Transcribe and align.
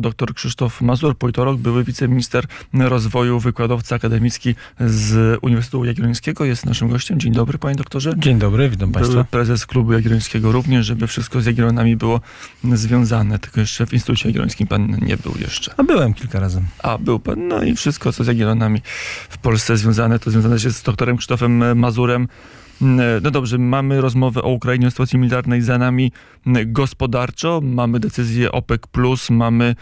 Dr 0.00 0.34
Krzysztof 0.34 0.80
Mazur, 0.80 1.16
politolog, 1.18 1.56
były 1.56 1.84
wiceminister 1.84 2.44
rozwoju, 2.74 3.40
wykładowca 3.40 3.96
akademicki 3.96 4.54
z 4.80 5.38
Uniwersytetu 5.42 5.84
Jagiellońskiego. 5.84 6.44
Jest 6.44 6.66
naszym 6.66 6.88
gościem. 6.88 7.20
Dzień 7.20 7.32
dobry, 7.32 7.58
panie 7.58 7.76
doktorze. 7.76 8.14
Dzień 8.16 8.38
dobry, 8.38 8.68
witam 8.68 8.92
Były 8.92 9.04
państwa. 9.04 9.24
prezes 9.24 9.66
klubu 9.66 9.92
jagiellońskiego 9.92 10.52
również, 10.52 10.86
żeby 10.86 11.06
wszystko 11.06 11.40
z 11.40 11.46
Jagiellonami 11.46 11.96
było 11.96 12.20
związane. 12.72 13.38
Tylko 13.38 13.60
jeszcze 13.60 13.86
w 13.86 13.92
Instytucie 13.92 14.28
Jagiellońskim 14.28 14.66
pan 14.66 14.98
nie 15.02 15.16
był 15.16 15.34
jeszcze. 15.40 15.74
A 15.76 15.82
byłem 15.82 16.14
kilka 16.14 16.40
razy. 16.40 16.62
A, 16.82 16.98
był 16.98 17.18
pan. 17.18 17.48
No 17.48 17.62
i 17.62 17.76
wszystko, 17.76 18.12
co 18.12 18.24
z 18.24 18.26
Jagiellonami 18.26 18.80
w 19.28 19.38
Polsce 19.38 19.76
związane, 19.76 20.18
to 20.18 20.30
związane 20.30 20.58
się 20.58 20.70
z 20.70 20.82
doktorem 20.82 21.16
Krzysztofem 21.16 21.78
Mazurem. 21.78 22.28
No 23.22 23.30
dobrze, 23.30 23.58
mamy 23.58 24.00
rozmowę 24.00 24.42
o 24.42 24.48
Ukrainie, 24.48 24.86
o 24.86 24.90
sytuacji 24.90 25.18
militarnej 25.18 25.62
za 25.62 25.78
nami 25.78 26.12
gospodarczo, 26.66 27.60
mamy 27.62 28.00
decyzję 28.00 28.52
OPEC+, 28.52 28.80
mamy 29.30 29.74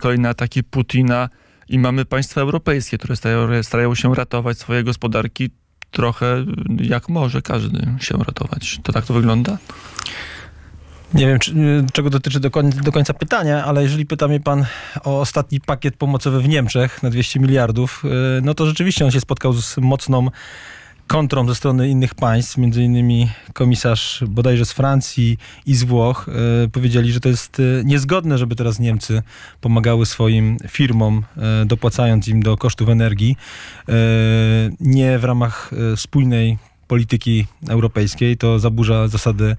kolejne 0.00 0.28
ataki 0.28 0.64
Putina 0.64 1.28
i 1.68 1.78
mamy 1.78 2.04
państwa 2.04 2.40
europejskie, 2.40 2.98
które 2.98 3.16
starają, 3.62 3.94
się 3.94 4.14
ratować 4.14 4.58
swoje 4.58 4.84
gospodarki 4.84 5.50
trochę 5.90 6.44
jak 6.80 7.08
może 7.08 7.42
każdy 7.42 7.86
się 8.00 8.18
ratować. 8.18 8.80
To 8.82 8.92
tak 8.92 9.06
to 9.06 9.14
wygląda? 9.14 9.58
Nie 11.14 11.26
wiem, 11.26 11.38
czy, 11.38 11.54
czego 11.92 12.10
dotyczy 12.10 12.40
do, 12.40 12.50
koń, 12.50 12.70
do, 12.70 12.92
końca 12.92 13.14
pytania, 13.14 13.64
ale 13.64 13.82
jeżeli 13.82 14.06
pyta 14.06 14.28
mnie 14.28 14.40
pan 14.40 14.66
o 15.04 15.20
ostatni 15.20 15.60
pakiet 15.60 15.96
pomocowy 15.96 16.40
w 16.40 16.48
Niemczech 16.48 17.02
na 17.02 17.10
200 17.10 17.40
miliardów, 17.40 18.02
no 18.42 18.54
to 18.54 18.66
rzeczywiście 18.66 19.04
on 19.04 19.10
się 19.10 19.20
spotkał 19.20 19.52
z 19.52 19.76
mocną 19.76 20.28
kontrą 21.08 21.48
ze 21.48 21.54
strony 21.54 21.88
innych 21.88 22.14
państw, 22.14 22.58
między 22.58 22.82
innymi 22.82 23.30
komisarz 23.52 24.24
bodajże 24.28 24.64
z 24.64 24.72
Francji 24.72 25.38
i 25.66 25.74
z 25.74 25.84
Włoch, 25.84 26.28
e, 26.64 26.68
powiedzieli, 26.68 27.12
że 27.12 27.20
to 27.20 27.28
jest 27.28 27.60
e, 27.60 27.84
niezgodne, 27.84 28.38
żeby 28.38 28.56
teraz 28.56 28.78
Niemcy 28.78 29.22
pomagały 29.60 30.06
swoim 30.06 30.56
firmom, 30.68 31.24
e, 31.36 31.66
dopłacając 31.66 32.28
im 32.28 32.42
do 32.42 32.56
kosztów 32.56 32.88
energii, 32.88 33.36
nie 34.80 35.18
w 35.18 35.24
ramach 35.24 35.70
spójnej 35.96 36.58
polityki 36.88 37.46
europejskiej, 37.68 38.36
to 38.36 38.58
zaburza 38.58 39.08
zasady 39.08 39.56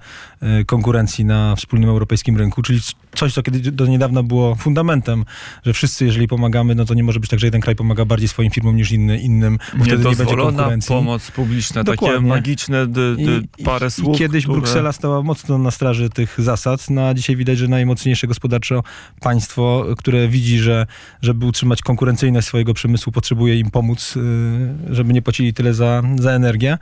konkurencji 0.66 1.24
na 1.24 1.56
wspólnym 1.56 1.90
europejskim 1.90 2.36
rynku, 2.36 2.62
czyli 2.62 2.80
coś, 3.14 3.32
co 3.32 3.42
kiedy 3.42 3.72
do 3.72 3.86
niedawna 3.86 4.22
było 4.22 4.54
fundamentem, 4.54 5.24
że 5.66 5.72
wszyscy, 5.72 6.04
jeżeli 6.04 6.28
pomagamy, 6.28 6.74
no 6.74 6.84
to 6.84 6.94
nie 6.94 7.04
może 7.04 7.20
być 7.20 7.30
tak, 7.30 7.40
że 7.40 7.46
jeden 7.46 7.60
kraj 7.60 7.76
pomaga 7.76 8.04
bardziej 8.04 8.28
swoim 8.28 8.50
firmom 8.50 8.76
niż 8.76 8.92
inny, 8.92 9.20
innym, 9.20 9.58
bo 9.74 9.84
wtedy 9.84 10.08
nie 10.08 10.16
będzie 10.16 10.36
konkurencji. 10.36 10.88
pomoc 10.88 11.30
publiczna, 11.30 11.84
Dokładnie. 11.84 12.16
takie 12.16 12.28
magiczne 12.28 12.86
d, 12.86 13.16
d, 13.16 13.24
parę 13.64 13.86
I, 13.86 13.90
słów. 13.90 14.16
I 14.16 14.18
kiedyś 14.18 14.44
które... 14.44 14.60
Bruksela 14.60 14.92
stała 14.92 15.22
mocno 15.22 15.58
na 15.58 15.70
straży 15.70 16.10
tych 16.10 16.40
zasad, 16.40 16.90
no 16.90 17.08
a 17.08 17.14
dzisiaj 17.14 17.36
widać, 17.36 17.58
że 17.58 17.68
najmocniejsze 17.68 18.26
gospodarczo 18.26 18.82
państwo, 19.20 19.86
które 19.98 20.28
widzi, 20.28 20.58
że 20.58 20.86
żeby 21.22 21.46
utrzymać 21.46 21.82
konkurencyjność 21.82 22.46
swojego 22.46 22.74
przemysłu, 22.74 23.12
potrzebuje 23.12 23.58
im 23.58 23.70
pomóc, 23.70 24.14
y, 24.16 24.94
żeby 24.94 25.12
nie 25.12 25.22
płacili 25.22 25.54
tyle 25.54 25.74
za, 25.74 26.02
za 26.18 26.30
energię 26.30 26.78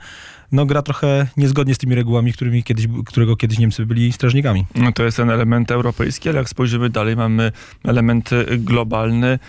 no, 0.51 0.65
gra 0.65 0.81
trochę 0.81 1.27
niezgodnie 1.37 1.75
z 1.75 1.77
tymi 1.77 1.95
regułami, 1.95 2.33
którymi 2.33 2.63
kiedyś, 2.63 2.87
którego 3.05 3.35
kiedyś 3.35 3.59
Niemcy 3.59 3.85
byli 3.85 4.13
strażnikami. 4.13 4.65
No 4.75 4.91
to 4.91 5.03
jest 5.03 5.17
ten 5.17 5.29
element 5.29 5.71
europejski, 5.71 6.29
ale 6.29 6.37
jak 6.37 6.49
spojrzymy 6.49 6.89
dalej, 6.89 7.15
mamy 7.15 7.51
element 7.83 8.29
globalny. 8.57 9.39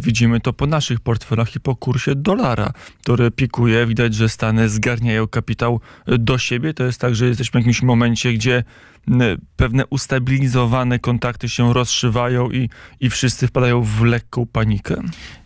Widzimy 0.00 0.40
to 0.40 0.52
po 0.52 0.66
naszych 0.66 1.00
portfelach 1.00 1.56
i 1.56 1.60
po 1.60 1.76
kursie 1.76 2.14
dolara, 2.14 2.72
który 3.02 3.30
pikuje. 3.30 3.86
Widać, 3.86 4.14
że 4.14 4.28
Stany 4.28 4.68
zgarniają 4.68 5.28
kapitał 5.28 5.80
do 6.06 6.38
siebie. 6.38 6.74
To 6.74 6.84
jest 6.84 7.00
tak, 7.00 7.14
że 7.14 7.26
jesteśmy 7.26 7.60
w 7.60 7.62
jakimś 7.62 7.82
momencie, 7.82 8.32
gdzie 8.32 8.64
pewne 9.56 9.86
ustabilizowane 9.86 10.98
kontakty 10.98 11.48
się 11.48 11.72
rozszywają 11.72 12.50
i, 12.50 12.68
i 13.00 13.10
wszyscy 13.10 13.46
wpadają 13.46 13.82
w 13.82 14.02
lekką 14.02 14.46
panikę. 14.46 15.02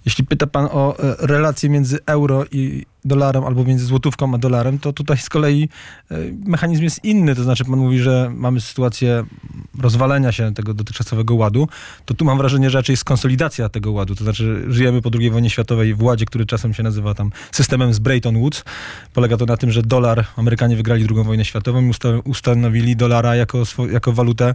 Jeśli 0.06 0.24
pyta 0.24 0.46
pan 0.46 0.68
o 0.72 0.98
e, 0.98 1.16
relacje 1.26 1.70
między 1.70 1.98
euro 2.06 2.44
i 2.52 2.86
dolarem 3.04 3.44
albo 3.44 3.64
między 3.64 3.84
złotówką 3.84 4.34
a 4.34 4.38
dolarem, 4.38 4.78
to 4.78 4.92
tutaj 4.92 5.18
z 5.18 5.28
kolei 5.28 5.68
e, 6.10 6.16
mechanizm 6.44 6.82
jest 6.82 7.04
inny. 7.04 7.34
To 7.34 7.42
znaczy 7.42 7.64
pan 7.64 7.78
mówi, 7.78 7.98
że 7.98 8.30
mamy 8.34 8.60
sytuację 8.60 9.24
rozwalenia 9.80 10.32
się 10.32 10.54
tego 10.54 10.74
dotychczasowego 10.74 11.34
ładu, 11.34 11.68
to 12.04 12.14
tu 12.14 12.24
mam 12.24 12.38
wrażenie, 12.38 12.70
że 12.70 12.78
raczej 12.78 12.92
jest 12.92 13.04
konsolidacja 13.04 13.68
tego 13.68 13.92
ładu. 13.92 14.14
To 14.14 14.24
znaczy 14.24 14.64
żyjemy 14.68 15.02
po 15.02 15.10
II 15.18 15.30
wojnie 15.30 15.50
światowej 15.50 15.94
w 15.94 16.02
ładzie, 16.02 16.26
który 16.26 16.46
czasem 16.46 16.74
się 16.74 16.82
nazywa 16.82 17.14
tam 17.14 17.30
systemem 17.52 17.94
z 17.94 17.98
Bretton 17.98 18.38
Woods. 18.38 18.64
Polega 19.14 19.36
to 19.36 19.46
na 19.46 19.56
tym, 19.56 19.70
że 19.70 19.82
dolar, 19.82 20.26
Amerykanie 20.36 20.76
wygrali 20.76 21.06
II 21.10 21.24
wojnę 21.24 21.44
światową 21.44 21.82
i 21.82 21.92
ustanowili 22.24 22.96
dolara 22.96 23.36
jako, 23.36 23.45
jako 23.92 24.12
walutę 24.12 24.54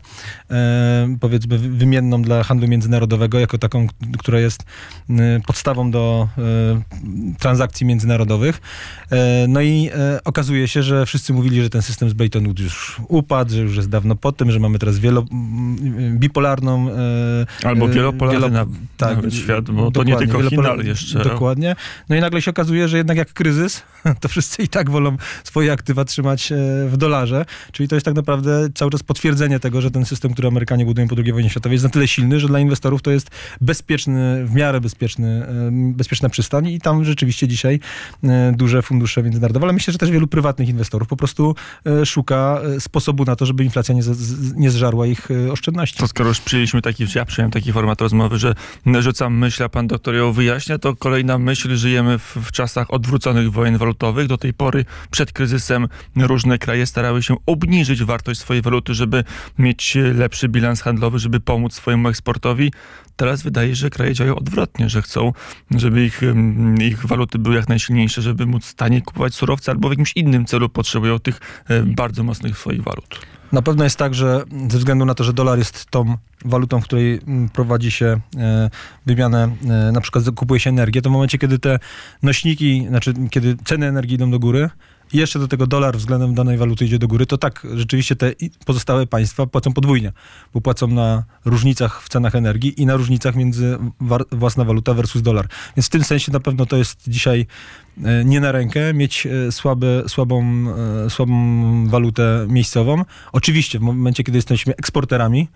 e, 0.51 1.17
powiedzmy 1.19 1.57
wymienną 1.57 2.21
dla 2.21 2.43
handlu 2.43 2.67
międzynarodowego, 2.67 3.39
jako 3.39 3.57
taką, 3.57 3.87
która 4.17 4.39
jest 4.39 4.63
e, 5.09 5.13
podstawą 5.47 5.91
do 5.91 6.27
e, 6.37 6.41
transakcji 7.39 7.85
międzynarodowych. 7.85 8.61
No 9.47 9.61
i 9.61 9.89
okazuje 10.25 10.67
się, 10.67 10.83
że 10.83 11.05
wszyscy 11.05 11.33
mówili, 11.33 11.63
że 11.63 11.69
ten 11.69 11.81
system 11.81 12.09
z 12.09 12.13
Bretton 12.13 12.43
Woods 12.43 12.61
już 12.61 13.01
upadł, 13.07 13.51
że 13.51 13.61
już 13.61 13.75
jest 13.75 13.89
dawno 13.89 14.15
po 14.15 14.31
tym, 14.31 14.51
że 14.51 14.59
mamy 14.59 14.79
teraz 14.79 14.99
wielo, 14.99 15.25
bipolarną... 16.11 16.87
Albo 17.63 17.87
wielopolarny 17.87 18.49
wielo, 18.49 18.67
tak, 18.97 19.15
nawet 19.15 19.35
świat, 19.35 19.71
bo 19.71 19.91
to 19.91 20.03
nie 20.03 20.15
tylko 20.15 20.41
Chiny, 20.49 20.69
ale 20.69 20.83
jeszcze... 20.83 21.23
Dokładnie. 21.23 21.75
No 22.09 22.15
i 22.15 22.21
nagle 22.21 22.41
się 22.41 22.51
okazuje, 22.51 22.87
że 22.87 22.97
jednak 22.97 23.17
jak 23.17 23.33
kryzys, 23.33 23.83
to 24.21 24.27
wszyscy 24.27 24.63
i 24.63 24.67
tak 24.67 24.89
wolą 24.89 25.17
swoje 25.43 25.71
aktywa 25.71 26.05
trzymać 26.05 26.53
w 26.87 26.97
dolarze, 26.97 27.45
czyli 27.71 27.89
to 27.89 27.95
jest 27.95 28.05
tak 28.05 28.15
naprawdę 28.15 28.69
cały 28.81 28.91
czas 28.91 29.03
potwierdzenie 29.03 29.59
tego, 29.59 29.81
że 29.81 29.91
ten 29.91 30.05
system, 30.05 30.33
który 30.33 30.47
Amerykanie 30.47 30.85
budują 30.85 31.07
po 31.07 31.15
II 31.15 31.33
wojnie 31.33 31.49
światowej 31.49 31.73
jest 31.75 31.83
na 31.83 31.89
tyle 31.89 32.07
silny, 32.07 32.39
że 32.39 32.47
dla 32.47 32.59
inwestorów 32.59 33.01
to 33.01 33.11
jest 33.11 33.29
bezpieczny, 33.61 34.45
w 34.45 34.55
miarę 34.55 34.81
bezpieczny, 34.81 35.45
bezpieczna 35.71 36.29
przystań 36.29 36.67
i 36.67 36.79
tam 36.79 37.05
rzeczywiście 37.05 37.47
dzisiaj 37.47 37.79
duże 38.53 38.81
fundusze 38.81 39.23
międzynarodowe, 39.23 39.65
ale 39.65 39.73
myślę, 39.73 39.91
że 39.91 39.97
też 39.97 40.11
wielu 40.11 40.27
prywatnych 40.27 40.69
inwestorów 40.69 41.07
po 41.07 41.15
prostu 41.15 41.55
szuka 42.05 42.61
sposobu 42.79 43.25
na 43.25 43.35
to, 43.35 43.45
żeby 43.45 43.63
inflacja 43.63 43.95
nie, 43.95 44.01
nie 44.55 44.71
zżarła 44.71 45.07
ich 45.07 45.27
oszczędności. 45.51 45.97
To 45.97 46.07
skoro 46.07 46.29
już 46.29 46.41
przyjęliśmy 46.41 46.81
taki, 46.81 47.05
ja 47.15 47.25
przyjąłem 47.25 47.51
taki 47.51 47.73
format 47.73 48.01
rozmowy, 48.01 48.37
że 48.37 48.55
rzucam 48.99 49.37
myśl, 49.37 49.63
a 49.63 49.69
pan 49.69 49.87
doktor 49.87 50.15
ją 50.15 50.31
wyjaśnia, 50.31 50.77
to 50.77 50.95
kolejna 50.95 51.37
myśl, 51.37 51.75
żyjemy 51.75 52.19
w, 52.19 52.37
w 52.43 52.51
czasach 52.51 52.93
odwróconych 52.93 53.51
wojen 53.51 53.77
walutowych. 53.77 54.27
Do 54.27 54.37
tej 54.37 54.53
pory 54.53 54.85
przed 55.11 55.31
kryzysem 55.31 55.87
różne 56.15 56.57
kraje 56.57 56.85
starały 56.85 57.23
się 57.23 57.35
obniżyć 57.45 58.03
wartość 58.03 58.39
swojej 58.39 58.61
waluty, 58.61 58.70
żeby 58.89 59.23
mieć 59.57 59.97
lepszy 60.13 60.49
bilans 60.49 60.81
handlowy, 60.81 61.19
żeby 61.19 61.39
pomóc 61.39 61.73
swojemu 61.73 62.09
eksportowi. 62.09 62.71
Teraz 63.15 63.41
wydaje 63.41 63.69
się, 63.69 63.75
że 63.75 63.89
kraje 63.89 64.13
działają 64.13 64.35
odwrotnie, 64.35 64.89
że 64.89 65.01
chcą, 65.01 65.33
żeby 65.71 66.05
ich, 66.05 66.21
ich 66.81 67.05
waluty 67.05 67.39
były 67.39 67.55
jak 67.55 67.69
najsilniejsze, 67.69 68.21
żeby 68.21 68.45
móc 68.45 68.73
taniej 68.75 69.01
kupować 69.01 69.35
surowce 69.35 69.71
albo 69.71 69.89
w 69.89 69.91
jakimś 69.91 70.13
innym 70.15 70.45
celu 70.45 70.69
potrzebują 70.69 71.19
tych 71.19 71.39
bardzo 71.85 72.23
mocnych 72.23 72.57
swoich 72.57 72.83
walut. 72.83 73.19
Na 73.51 73.61
pewno 73.61 73.83
jest 73.83 73.97
tak, 73.97 74.13
że 74.13 74.43
ze 74.69 74.77
względu 74.77 75.05
na 75.05 75.13
to, 75.13 75.23
że 75.23 75.33
dolar 75.33 75.57
jest 75.57 75.85
tą 75.85 76.17
walutą, 76.45 76.81
w 76.81 76.83
której 76.83 77.19
prowadzi 77.53 77.91
się 77.91 78.19
wymianę, 79.05 79.55
na 79.93 80.01
przykład 80.01 80.25
kupuje 80.35 80.59
się 80.59 80.69
energię, 80.69 81.01
to 81.01 81.09
w 81.09 81.13
momencie, 81.13 81.37
kiedy 81.37 81.59
te 81.59 81.79
nośniki, 82.23 82.85
znaczy 82.87 83.13
kiedy 83.29 83.57
ceny 83.65 83.85
energii 83.85 84.15
idą 84.15 84.31
do 84.31 84.39
góry, 84.39 84.69
i 85.13 85.17
jeszcze 85.17 85.39
do 85.39 85.47
tego 85.47 85.67
dolar 85.67 85.97
względem 85.97 86.35
danej 86.35 86.57
waluty 86.57 86.85
idzie 86.85 86.99
do 86.99 87.07
góry, 87.07 87.25
to 87.25 87.37
tak, 87.37 87.67
rzeczywiście 87.75 88.15
te 88.15 88.31
pozostałe 88.65 89.07
państwa 89.07 89.45
płacą 89.47 89.73
podwójnie, 89.73 90.11
bo 90.53 90.61
płacą 90.61 90.87
na 90.87 91.23
różnicach 91.45 92.03
w 92.03 92.09
cenach 92.09 92.35
energii 92.35 92.81
i 92.81 92.85
na 92.85 92.95
różnicach 92.95 93.35
między 93.35 93.77
własna 94.31 94.65
waluta 94.65 94.93
versus 94.93 95.21
dolar. 95.21 95.47
Więc 95.77 95.87
w 95.87 95.89
tym 95.89 96.03
sensie 96.03 96.31
na 96.31 96.39
pewno 96.39 96.65
to 96.65 96.77
jest 96.77 97.03
dzisiaj 97.07 97.45
nie 98.25 98.39
na 98.39 98.51
rękę 98.51 98.93
mieć 98.93 99.27
słabe, 99.51 100.03
słabą, 100.07 100.65
słabą 101.09 101.87
walutę 101.87 102.45
miejscową. 102.49 103.05
Oczywiście 103.31 103.79
w 103.79 103.81
momencie, 103.81 104.23
kiedy 104.23 104.37
jesteśmy 104.37 104.75
eksporterami, 104.75 105.47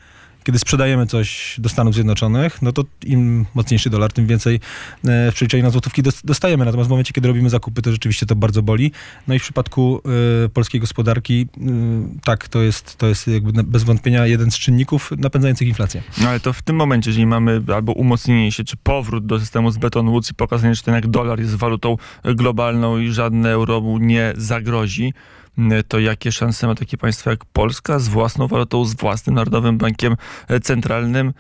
kiedy 0.46 0.60
sprzedajemy 0.60 1.08
coś 1.08 1.56
do 1.60 1.70
Stanów 1.70 1.94
Zjednoczonych, 1.94 2.62
no 2.62 2.72
to 2.72 2.84
im 3.06 3.46
mocniejszy 3.54 3.90
dolar, 3.90 4.14
tym 4.14 4.28
więcej 4.28 4.60
w 5.04 5.32
przeliczeniu 5.34 5.64
na 5.64 5.70
złotówki 5.70 6.04
dostajemy. 6.24 6.66
Natomiast 6.66 6.88
w 6.88 6.90
momencie, 6.90 7.14
kiedy 7.14 7.28
robimy 7.28 7.50
zakupy, 7.50 7.82
to 7.82 7.92
rzeczywiście 7.92 8.26
to 8.26 8.36
bardzo 8.36 8.62
boli. 8.62 8.92
No 9.28 9.36
i 9.36 9.40
w 9.40 9.42
przypadku 9.42 10.02
y, 10.46 10.50
polskiej 10.50 10.82
gospodarki, 10.82 11.48
y, 11.58 12.22
tak, 12.24 12.48
to 12.48 12.62
jest, 12.62 12.98
to 12.98 13.08
jest 13.08 13.28
jakby 13.28 13.64
bez 13.64 13.84
wątpienia 13.84 14.28
jeden 14.28 14.52
z 14.52 14.58
czynników 14.58 15.12
napędzających 15.18 15.68
inflację. 15.68 16.04
No 16.22 16.30
ale 16.30 16.40
to 16.40 16.54
w 16.54 16.62
tym 16.62 16.76
momencie, 16.76 17.10
jeżeli 17.10 17.26
mamy 17.26 17.62
albo 17.76 17.92
umocnienie 17.92 18.52
się, 18.52 18.64
czy 18.64 18.78
powrót 18.78 19.26
do 19.26 19.40
systemu 19.40 19.72
z 19.72 19.78
Bretton 19.78 20.10
Woods 20.10 20.32
i 20.32 20.34
pokazanie, 20.34 20.76
że 20.76 20.82
ten 20.82 20.94
jak 20.94 21.08
dolar 21.08 21.40
jest 21.40 21.56
walutą 21.56 21.98
globalną 22.24 22.98
i 22.98 23.12
żadne 23.12 23.52
euro 23.52 23.82
mu 23.82 23.98
nie 23.98 24.34
zagrozi, 24.38 25.14
to 25.88 26.00
jakie 26.00 26.32
szanse 26.32 26.68
ma 26.68 26.76
takie 26.76 26.98
państwo 26.98 27.30
jak 27.30 27.46
Polska 27.46 28.00
z 28.00 28.08
własną 28.08 28.48
walutą, 28.48 28.86
z 28.86 28.96
własnym 28.96 29.36
Narodowym 29.36 29.78
Bankiem 29.78 30.16
Centralnym 30.64 31.34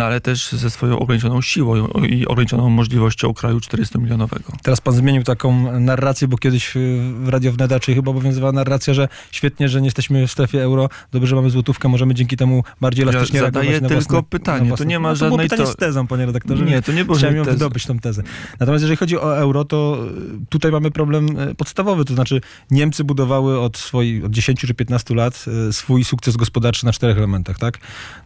ale 0.00 0.20
też 0.20 0.52
ze 0.52 0.70
swoją 0.70 0.98
ograniczoną 0.98 1.42
siłą 1.42 1.86
i 2.08 2.26
ograniczoną 2.26 2.70
możliwością 2.70 3.34
kraju 3.34 3.58
400-milionowego. 3.58 4.52
Teraz 4.62 4.80
pan 4.80 4.94
zmienił 4.94 5.22
taką 5.22 5.80
narrację, 5.80 6.28
bo 6.28 6.38
kiedyś 6.38 6.72
w 7.20 7.28
Radio 7.28 7.52
Wneda, 7.52 7.80
czy 7.80 7.94
chyba 7.94 8.10
obowiązywała 8.10 8.52
narracja, 8.52 8.94
że 8.94 9.08
świetnie, 9.30 9.68
że 9.68 9.80
nie 9.80 9.86
jesteśmy 9.86 10.26
w 10.26 10.32
strefie 10.32 10.62
euro, 10.62 10.88
dobrze, 11.12 11.26
że 11.26 11.36
mamy 11.36 11.50
złotówkę, 11.50 11.88
możemy 11.88 12.14
dzięki 12.14 12.36
temu 12.36 12.64
bardziej 12.80 13.02
elastycznie 13.02 13.36
ja 13.36 13.42
reagować 13.42 13.66
tylko 13.66 13.82
na 13.82 13.88
własne, 13.88 14.22
pytanie, 14.22 14.70
na 14.70 14.76
to 14.76 14.84
nie 14.84 14.98
ma 14.98 15.08
no, 15.08 15.14
to 15.14 15.18
żadnej... 15.18 15.48
pytanie 15.48 15.66
to... 15.66 15.72
z 15.72 15.76
tezą, 15.76 16.06
panie 16.06 16.26
redaktorze. 16.26 16.64
Nie, 16.64 16.82
to 16.82 16.92
nie 16.92 17.04
było 17.04 17.18
Chciałem 17.18 17.36
ją 17.36 17.44
tezy. 17.44 17.56
wydobyć 17.56 17.86
tą 17.86 17.98
tezę. 17.98 18.22
Natomiast 18.60 18.82
jeżeli 18.82 18.96
chodzi 18.96 19.18
o 19.18 19.38
euro, 19.38 19.64
to 19.64 19.98
y, 20.42 20.46
tutaj 20.48 20.72
mamy 20.72 20.90
problem 20.90 21.38
y, 21.38 21.54
podstawowy, 21.54 22.04
to 22.04 22.14
znaczy 22.14 22.40
Niemcy 22.70 23.04
budowały 23.04 23.60
od, 23.60 23.78
swojej, 23.78 24.24
od 24.24 24.32
10 24.32 24.60
czy 24.60 24.74
15 24.74 25.14
lat 25.14 25.44
y, 25.68 25.72
swój 25.72 26.04
sukces 26.04 26.36
gospodarczy 26.36 26.86
na 26.86 26.92
czterech 26.92 27.18
elementach, 27.18 27.58
tak? 27.58 27.78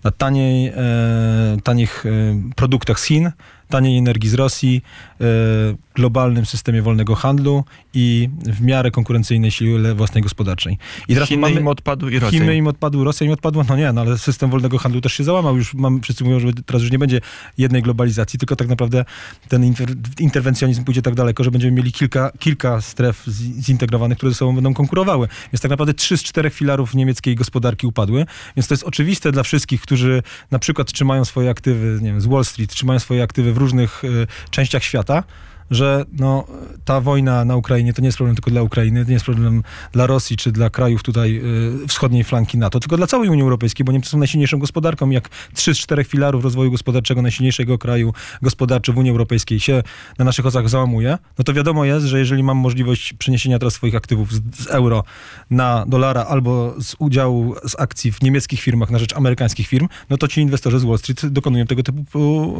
Na 0.04 0.10
taniej, 0.10 0.68
e, 0.68 0.74
tanich 1.62 2.04
e, 2.06 2.34
produktach 2.56 2.98
z 2.98 3.04
Chin, 3.04 3.32
taniej 3.68 3.98
energii 3.98 4.30
z 4.30 4.34
Rosji, 4.34 4.82
e, 5.20 5.24
globalnym 5.94 6.46
systemie 6.46 6.82
wolnego 6.82 7.14
handlu 7.14 7.64
i 7.94 8.28
w 8.46 8.60
miarę 8.60 8.90
konkurencyjnej 8.90 9.50
sile 9.50 9.94
własnej 9.94 10.22
gospodarczej. 10.22 10.78
I 11.08 11.14
teraz 11.14 11.28
Chiny 11.28 11.40
mamy, 11.40 11.60
im 11.60 11.68
odpadły 11.68 12.12
i 12.12 12.18
Rosja. 12.18 12.40
Chiny 12.40 12.56
im 12.56 12.66
odpadły, 12.66 13.04
Rosja 13.04 13.26
im 13.26 13.32
odpadła, 13.32 13.64
no 13.68 13.76
nie, 13.76 13.92
no 13.92 14.00
ale 14.00 14.18
system 14.18 14.50
wolnego 14.50 14.78
handlu 14.78 15.00
też 15.00 15.12
się 15.12 15.24
załamał. 15.24 15.56
Już 15.56 15.74
mam, 15.74 16.00
wszyscy 16.00 16.24
mówią, 16.24 16.40
że 16.40 16.52
teraz 16.66 16.82
już 16.82 16.90
nie 16.90 16.98
będzie 16.98 17.20
jednej 17.58 17.82
globalizacji, 17.82 18.38
tylko 18.38 18.56
tak 18.56 18.68
naprawdę 18.68 19.04
ten 19.48 19.64
inter, 19.64 19.88
interwencjonizm 20.18 20.84
pójdzie 20.84 21.02
tak 21.02 21.14
daleko, 21.14 21.44
że 21.44 21.50
będziemy 21.50 21.72
mieli 21.72 21.92
kilka, 21.92 22.30
kilka 22.38 22.80
stref 22.80 23.24
zintegrowanych, 23.60 24.18
które 24.18 24.32
ze 24.32 24.38
sobą 24.38 24.54
będą 24.54 24.74
konkurowały. 24.74 25.28
Więc 25.52 25.60
tak 25.60 25.70
naprawdę 25.70 25.94
trzy 25.94 26.16
z 26.16 26.22
czterech 26.22 26.54
filarów 26.54 26.94
niemieckiej 26.94 27.36
gospodarki 27.36 27.86
upadły. 27.86 28.26
Więc 28.56 28.68
to 28.68 28.74
jest 28.74 28.84
oczywiste 28.84 29.32
dla 29.32 29.42
wszystkich, 29.42 29.80
którzy 29.80 30.22
na 30.50 30.58
przykład 30.58 30.92
trzymają 30.92 31.24
swoje 31.24 31.50
aktywy, 31.50 31.98
nie 32.02 32.10
wiem, 32.10 32.20
z 32.20 32.26
Wall 32.26 32.44
Street, 32.44 32.70
trzymają 32.70 32.98
swoje 32.98 33.22
aktywy 33.22 33.52
w 33.52 33.57
różnych 33.58 34.04
y, 34.04 34.26
częściach 34.50 34.82
świata, 34.82 35.22
że 35.70 36.04
no, 36.12 36.44
ta 36.84 37.00
wojna 37.00 37.44
na 37.44 37.56
Ukrainie 37.56 37.92
to 37.92 38.02
nie 38.02 38.08
jest 38.08 38.18
problem 38.18 38.36
tylko 38.36 38.50
dla 38.50 38.62
Ukrainy, 38.62 39.04
to 39.04 39.08
nie 39.08 39.14
jest 39.14 39.24
problem 39.24 39.62
dla 39.92 40.06
Rosji 40.06 40.36
czy 40.36 40.52
dla 40.52 40.70
krajów 40.70 41.02
tutaj 41.02 41.40
y, 41.84 41.88
wschodniej 41.88 42.24
flanki 42.24 42.58
NATO, 42.58 42.80
tylko 42.80 42.96
dla 42.96 43.06
całej 43.06 43.28
Unii 43.28 43.42
Europejskiej, 43.42 43.84
bo 43.84 43.92
Niemcy 43.92 44.10
są 44.10 44.18
najsilniejszą 44.18 44.58
gospodarką. 44.58 45.10
Jak 45.10 45.28
trzy 45.54 45.74
z 45.74 45.78
czterech 45.78 46.08
filarów 46.08 46.44
rozwoju 46.44 46.70
gospodarczego 46.70 47.22
najsilniejszego 47.22 47.78
kraju 47.78 48.12
gospodarczy 48.42 48.92
w 48.92 48.98
Unii 48.98 49.10
Europejskiej 49.10 49.60
się 49.60 49.82
na 50.18 50.24
naszych 50.24 50.46
oczach 50.46 50.68
załamuje, 50.68 51.18
no 51.38 51.44
to 51.44 51.52
wiadomo 51.52 51.84
jest, 51.84 52.06
że 52.06 52.18
jeżeli 52.18 52.42
mam 52.42 52.56
możliwość 52.56 53.12
przeniesienia 53.12 53.58
teraz 53.58 53.74
swoich 53.74 53.94
aktywów 53.94 54.32
z, 54.32 54.40
z 54.56 54.66
euro 54.66 55.04
na 55.50 55.84
dolara 55.88 56.24
albo 56.24 56.74
z 56.80 56.96
udziału 56.98 57.54
z 57.66 57.80
akcji 57.80 58.12
w 58.12 58.22
niemieckich 58.22 58.60
firmach 58.60 58.90
na 58.90 58.98
rzecz 58.98 59.16
amerykańskich 59.16 59.66
firm, 59.66 59.88
no 60.10 60.16
to 60.16 60.28
ci 60.28 60.40
inwestorzy 60.40 60.78
z 60.78 60.84
Wall 60.84 60.98
Street 60.98 61.26
dokonują 61.26 61.66
tego 61.66 61.82
typu 61.82 62.54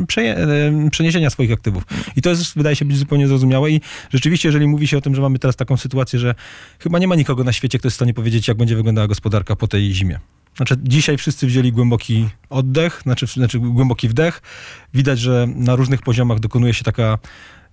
y, 0.00 0.06
przeje, 0.06 0.38
y, 0.86 0.90
przeniesienia 0.90 1.30
swoich 1.30 1.52
aktywów. 1.52 1.84
I 2.16 2.22
to 2.22 2.30
jest 2.30 2.45
wydaje 2.54 2.76
się 2.76 2.84
być 2.84 2.96
zupełnie 2.96 3.28
zrozumiałe 3.28 3.70
i 3.70 3.80
rzeczywiście, 4.10 4.48
jeżeli 4.48 4.66
mówi 4.66 4.88
się 4.88 4.98
o 4.98 5.00
tym, 5.00 5.14
że 5.14 5.22
mamy 5.22 5.38
teraz 5.38 5.56
taką 5.56 5.76
sytuację, 5.76 6.18
że 6.18 6.34
chyba 6.78 6.98
nie 6.98 7.08
ma 7.08 7.14
nikogo 7.14 7.44
na 7.44 7.52
świecie, 7.52 7.78
kto 7.78 7.86
jest 7.86 7.94
w 7.94 7.98
stanie 7.98 8.14
powiedzieć, 8.14 8.48
jak 8.48 8.56
będzie 8.56 8.76
wyglądała 8.76 9.08
gospodarka 9.08 9.56
po 9.56 9.68
tej 9.68 9.94
zimie. 9.94 10.20
Znaczy, 10.56 10.76
dzisiaj 10.82 11.16
wszyscy 11.16 11.46
wzięli 11.46 11.72
głęboki 11.72 12.28
oddech, 12.50 13.00
znaczy, 13.02 13.26
znaczy 13.26 13.58
głęboki 13.58 14.08
wdech. 14.08 14.42
Widać, 14.94 15.18
że 15.18 15.46
na 15.56 15.76
różnych 15.76 16.02
poziomach 16.02 16.40
dokonuje 16.40 16.74
się 16.74 16.84
taka 16.84 17.18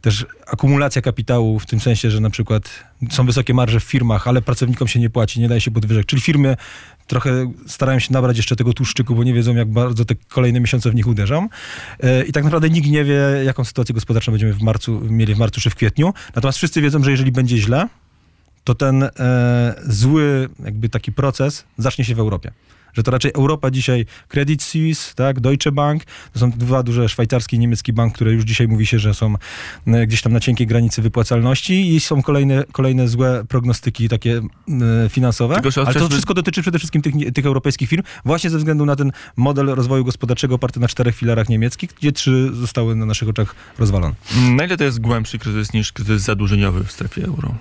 też 0.02 0.25
akumulacja 0.48 1.02
kapitału 1.02 1.60
w 1.60 1.66
tym 1.66 1.80
sensie, 1.80 2.12
że 2.12 2.19
na 2.19 2.30
przykład 2.30 2.84
są 3.10 3.26
wysokie 3.26 3.54
marże 3.54 3.80
w 3.80 3.84
firmach, 3.84 4.28
ale 4.28 4.42
pracownikom 4.42 4.88
się 4.88 5.00
nie 5.00 5.10
płaci, 5.10 5.40
nie 5.40 5.48
daje 5.48 5.62
się 5.62 5.72
podwyżek. 5.72 6.06
Czyli 6.06 6.22
firmy 6.22 6.58
trochę 7.08 7.52
starają 7.68 8.00
się 8.00 8.14
nabrać 8.14 8.38
jeszcze 8.38 8.56
tego 8.56 8.74
tłuszczyku, 8.74 9.16
bo 9.16 9.24
nie 9.24 9.34
wiedzą, 9.34 9.56
jak 9.56 9.72
bardzo 9.72 10.06
te 10.06 10.16
kolejne 10.16 10.60
miesiące 10.60 10.92
w 10.92 10.96
nich 10.96 11.08
uderzą. 11.08 11.50
I 12.28 12.32
tak 12.32 12.44
naprawdę 12.44 12.70
nikt 12.70 12.90
nie 12.90 13.04
wie, 13.04 13.22
jaką 13.46 13.64
sytuację 13.64 13.96
gospodarczą 13.96 14.32
będziemy 14.32 14.54
w 14.54 14.62
marcu, 14.62 15.02
mieli 15.10 15.36
w 15.36 15.38
marcu 15.38 15.62
czy 15.62 15.70
w 15.70 15.76
kwietniu. 15.76 16.14
Natomiast 16.36 16.58
wszyscy 16.58 16.82
wiedzą, 16.82 17.04
że 17.04 17.12
jeżeli 17.12 17.32
będzie 17.32 17.58
źle, 17.58 17.88
to 18.64 18.76
ten 18.76 19.04
e, 19.04 19.76
zły 19.86 20.50
jakby 20.66 20.90
taki 20.90 21.12
proces 21.12 21.66
zacznie 21.78 22.06
się 22.06 22.16
w 22.16 22.20
Europie 22.20 22.52
że 22.94 23.04
to 23.04 23.12
raczej 23.12 23.31
Europa 23.36 23.72
dzisiaj, 23.72 24.06
Credit 24.28 24.63
Suisse, 24.63 25.13
tak, 25.16 25.40
Deutsche 25.40 25.72
Bank, 25.72 26.04
to 26.34 26.40
są 26.40 26.51
dwa 26.51 26.84
duże 26.84 27.10
szwajcarski 27.10 27.56
i 27.56 27.60
niemiecki 27.60 27.94
bank, 27.94 28.16
które 28.16 28.31
już 28.34 28.44
dzisiaj 28.44 28.68
mówi 28.68 28.86
się, 28.86 29.00
że 29.00 29.13
są 29.13 29.36
e, 29.88 30.07
gdzieś 30.07 30.22
tam 30.22 30.34
na 30.34 30.40
cienkiej 30.40 30.68
granicy 30.68 31.01
wypłacalności 31.01 31.95
i 31.95 32.00
są 32.00 32.22
kolejne, 32.22 32.63
kolejne 32.72 33.07
złe 33.07 33.45
prognostyki 33.50 34.10
takie 34.10 34.42
e, 35.06 35.10
finansowe, 35.10 35.62
Tylko, 35.62 35.86
ale 35.86 35.95
to 35.95 36.10
wszystko 36.10 36.34
dotyczy 36.34 36.62
przede 36.62 36.80
wszystkim 36.80 37.01
tych, 37.01 37.13
tych 37.34 37.45
europejskich 37.45 37.90
firm, 37.90 38.04
właśnie 38.25 38.50
ze 38.50 38.57
względu 38.57 38.86
na 38.86 38.95
ten 38.95 39.12
model 39.36 39.66
rozwoju 39.66 40.06
gospodarczego 40.06 40.56
oparty 40.56 40.80
na 40.80 40.88
czterech 40.88 41.16
filarach 41.16 41.50
niemieckich, 41.50 41.90
gdzie 42.00 42.12
trzy 42.12 42.50
zostały 42.54 42.95
na 42.95 43.06
naszych 43.06 43.30
oczach 43.30 43.56
rozwalone. 43.80 44.16
Na 44.56 44.66
ile 44.66 44.78
to 44.78 44.84
jest 44.84 45.01
głębszy 45.01 45.40
kryzys 45.40 45.74
niż 45.74 45.92
kryzys 45.92 46.22
zadłużeniowy 46.22 46.84
w 46.84 46.92
strefie 46.92 47.25
euro? 47.25 47.56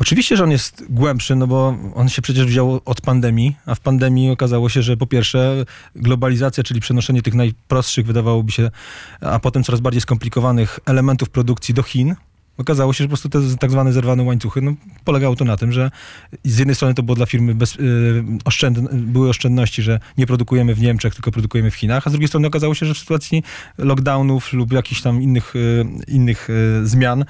Oczywiście, 0.00 0.36
że 0.36 0.44
on 0.44 0.50
jest 0.50 0.84
głębszy, 0.90 1.36
no 1.36 1.46
bo 1.46 1.76
on 1.94 2.08
się 2.08 2.22
przecież 2.22 2.46
wziął 2.46 2.80
od 2.84 3.00
pandemii, 3.00 3.56
a 3.66 3.74
w 3.74 3.80
pandemii 3.80 4.30
okazało 4.30 4.68
się, 4.68 4.82
że 4.82 4.96
po 4.96 5.06
pierwsze 5.06 5.64
globalizacja, 5.96 6.64
czyli 6.64 6.80
przenoszenie 6.80 7.22
tych 7.22 7.34
najprostszych, 7.34 8.06
wydawałoby 8.06 8.52
się, 8.52 8.70
a 9.20 9.38
potem 9.38 9.64
coraz 9.64 9.80
bardziej 9.80 10.00
skomplikowanych 10.00 10.80
elementów 10.86 11.30
produkcji 11.30 11.74
do 11.74 11.82
Chin, 11.82 12.14
Okazało 12.58 12.92
się, 12.92 13.04
że 13.04 13.04
po 13.04 13.08
prostu 13.08 13.28
te 13.28 13.38
tak 13.58 13.70
zwane 13.70 13.92
zerwane 13.92 14.22
łańcuchy, 14.22 14.60
no, 14.60 14.74
polegało 15.04 15.36
to 15.36 15.44
na 15.44 15.56
tym, 15.56 15.72
że 15.72 15.90
z 16.44 16.58
jednej 16.58 16.74
strony 16.74 16.94
to 16.94 17.02
było 17.02 17.14
dla 17.14 17.26
firmy 17.26 17.54
bez, 17.54 17.78
oszczędne, 18.44 18.88
były 18.92 19.28
oszczędności, 19.28 19.82
że 19.82 20.00
nie 20.18 20.26
produkujemy 20.26 20.74
w 20.74 20.80
Niemczech, 20.80 21.14
tylko 21.14 21.30
produkujemy 21.30 21.70
w 21.70 21.74
Chinach, 21.74 22.06
a 22.06 22.10
z 22.10 22.12
drugiej 22.12 22.28
strony 22.28 22.46
okazało 22.46 22.74
się, 22.74 22.86
że 22.86 22.94
w 22.94 22.98
sytuacji 22.98 23.42
lockdownów 23.78 24.52
lub 24.52 24.72
jakichś 24.72 25.00
tam 25.02 25.22
innych, 25.22 25.52
yy, 25.54 25.86
innych 26.08 26.48
yy, 26.48 26.86
zmian 26.86 27.24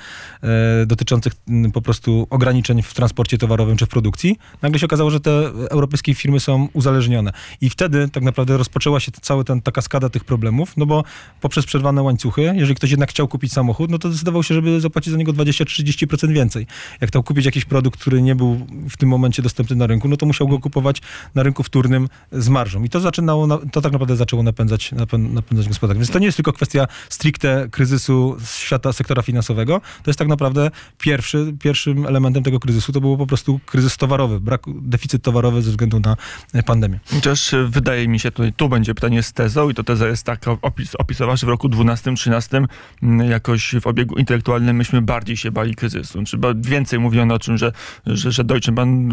dotyczących 0.86 1.32
po 1.72 1.82
prostu 1.82 2.26
ograniczeń 2.30 2.82
w 2.82 2.94
transporcie 2.94 3.38
towarowym 3.38 3.76
czy 3.76 3.86
w 3.86 3.88
produkcji, 3.88 4.38
nagle 4.62 4.78
się 4.78 4.86
okazało, 4.86 5.10
że 5.10 5.20
te 5.20 5.30
europejskie 5.70 6.14
firmy 6.14 6.40
są 6.40 6.68
uzależnione. 6.72 7.32
I 7.60 7.70
wtedy 7.70 8.08
tak 8.08 8.22
naprawdę 8.22 8.56
rozpoczęła 8.56 9.00
się 9.00 9.12
cała 9.12 9.44
ten, 9.44 9.62
ta 9.62 9.72
kaskada 9.72 10.08
tych 10.08 10.24
problemów, 10.24 10.76
no 10.76 10.86
bo 10.86 11.04
poprzez 11.40 11.66
przerwane 11.66 12.02
łańcuchy, 12.02 12.52
jeżeli 12.56 12.74
ktoś 12.74 12.90
jednak 12.90 13.10
chciał 13.10 13.28
kupić 13.28 13.52
samochód, 13.52 13.90
no 13.90 13.98
to 13.98 14.08
zdecydował 14.08 14.42
się, 14.42 14.54
żeby 14.54 14.80
zapłacić 14.80 15.12
za 15.12 15.17
niego 15.18 15.32
20-30% 15.32 16.32
więcej. 16.32 16.66
Jak 17.00 17.10
chciał 17.10 17.22
kupić 17.22 17.46
jakiś 17.46 17.64
produkt, 17.64 18.00
który 18.00 18.22
nie 18.22 18.34
był 18.34 18.66
w 18.90 18.96
tym 18.96 19.08
momencie 19.08 19.42
dostępny 19.42 19.76
na 19.76 19.86
rynku, 19.86 20.08
no 20.08 20.16
to 20.16 20.26
musiał 20.26 20.48
go 20.48 20.58
kupować 20.58 21.02
na 21.34 21.42
rynku 21.42 21.62
wtórnym 21.62 22.08
z 22.32 22.48
marżą. 22.48 22.82
I 22.82 22.88
to 22.88 23.00
zaczynało, 23.00 23.58
to 23.72 23.80
tak 23.80 23.92
naprawdę 23.92 24.16
zaczęło 24.16 24.42
napędzać, 24.42 24.92
napędzać 25.18 25.68
gospodarkę. 25.68 25.98
Więc 25.98 26.10
to 26.10 26.18
nie 26.18 26.26
jest 26.26 26.36
tylko 26.36 26.52
kwestia 26.52 26.86
stricte 27.08 27.68
kryzysu 27.70 28.36
świata 28.54 28.92
sektora 28.92 29.22
finansowego. 29.22 29.80
To 30.02 30.10
jest 30.10 30.18
tak 30.18 30.28
naprawdę 30.28 30.70
pierwszy, 30.98 31.54
pierwszym 31.60 32.06
elementem 32.06 32.42
tego 32.42 32.60
kryzysu 32.60 32.92
to 32.92 33.00
było 33.00 33.16
po 33.16 33.26
prostu 33.26 33.60
kryzys 33.66 33.96
towarowy, 33.96 34.40
brak, 34.40 34.62
deficyt 34.66 35.22
towarowy 35.22 35.62
ze 35.62 35.70
względu 35.70 36.00
na 36.00 36.16
pandemię. 36.66 37.00
Chociaż 37.10 37.54
wydaje 37.68 38.08
mi 38.08 38.20
się, 38.20 38.30
tutaj, 38.30 38.52
tu 38.52 38.68
będzie 38.68 38.94
pytanie 38.94 39.22
z 39.22 39.32
tezą 39.32 39.70
i 39.70 39.74
to 39.74 39.84
teza 39.84 40.08
jest 40.08 40.24
taka 40.24 40.56
opis, 40.62 40.94
opisowa, 40.94 41.36
że 41.36 41.46
w 41.46 41.48
roku 41.48 41.68
12-13 41.68 42.64
jakoś 43.28 43.74
w 43.80 43.86
obiegu 43.86 44.14
intelektualnym 44.14 44.76
myśmy 44.76 45.02
bardziej 45.08 45.36
się 45.36 45.50
bali 45.50 45.74
kryzysu. 45.74 46.22
Trzeba 46.22 46.48
więcej 46.56 46.98
mówiono 46.98 47.34
o 47.34 47.38
tym, 47.38 47.58
że, 47.58 47.72
że, 48.06 48.32
że 48.32 48.44
Deutsche 48.44 48.72
Bank 48.72 49.12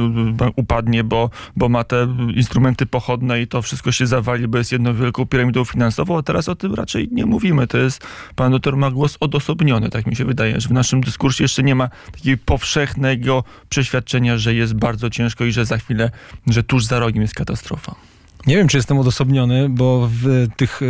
upadnie, 0.56 1.04
bo, 1.04 1.30
bo 1.56 1.70
ma 1.70 1.84
te 1.84 2.08
instrumenty 2.36 2.86
pochodne 2.86 3.42
i 3.42 3.48
to 3.48 3.62
wszystko 3.62 3.92
się 3.92 4.08
zawali, 4.08 4.48
bo 4.48 4.58
jest 4.58 4.72
jedną 4.72 4.94
wielką 4.94 5.26
piramidą 5.26 5.66
finansową, 5.66 6.18
a 6.18 6.24
teraz 6.24 6.50
o 6.50 6.56
tym 6.56 6.74
raczej 6.74 7.10
nie 7.12 7.26
mówimy. 7.26 7.68
To 7.68 7.78
jest, 7.78 8.08
pan 8.36 8.52
doktor 8.52 8.78
ma 8.78 8.92
głos 8.92 9.18
odosobniony, 9.20 9.90
tak 9.90 10.06
mi 10.06 10.16
się 10.16 10.26
wydaje, 10.26 10.62
że 10.62 10.70
w 10.70 10.72
naszym 10.72 11.02
dyskursie 11.02 11.44
jeszcze 11.44 11.64
nie 11.64 11.76
ma 11.76 11.90
takiego 12.12 12.42
powszechnego 12.46 13.44
przeświadczenia, 13.70 14.38
że 14.38 14.54
jest 14.54 14.74
bardzo 14.74 15.10
ciężko 15.10 15.46
i 15.46 15.52
że 15.52 15.66
za 15.66 15.78
chwilę, 15.78 16.12
że 16.48 16.64
tuż 16.64 16.86
za 16.86 17.00
rogiem 17.00 17.22
jest 17.22 17.36
katastrofa. 17.36 18.15
Nie 18.48 18.56
wiem, 18.56 18.68
czy 18.68 18.78
jestem 18.78 19.00
odosobniony, 19.00 19.70
bo 19.70 20.10
w 20.12 20.48
tych 20.58 20.82
e, 20.82 20.86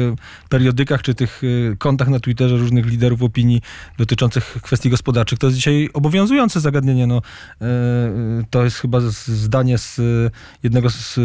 periodykach 0.49 1.01
czy 1.01 1.15
tych 1.15 1.41
e, 1.43 1.75
kontach 1.75 2.07
na 2.07 2.19
Twitterze 2.19 2.57
różnych 2.57 2.85
liderów 2.85 3.23
opinii 3.23 3.61
dotyczących 3.97 4.57
kwestii 4.61 4.89
gospodarczych 4.89 5.39
to 5.39 5.47
jest 5.47 5.57
dzisiaj 5.57 5.89
obowiązujące 5.93 6.59
zagadnienie. 6.59 7.07
No, 7.07 7.21
e, 7.61 7.65
to 8.49 8.63
jest 8.63 8.77
chyba 8.77 8.99
zdanie 9.25 9.77
z 9.77 10.01
jednego 10.63 10.89
z 10.89 11.19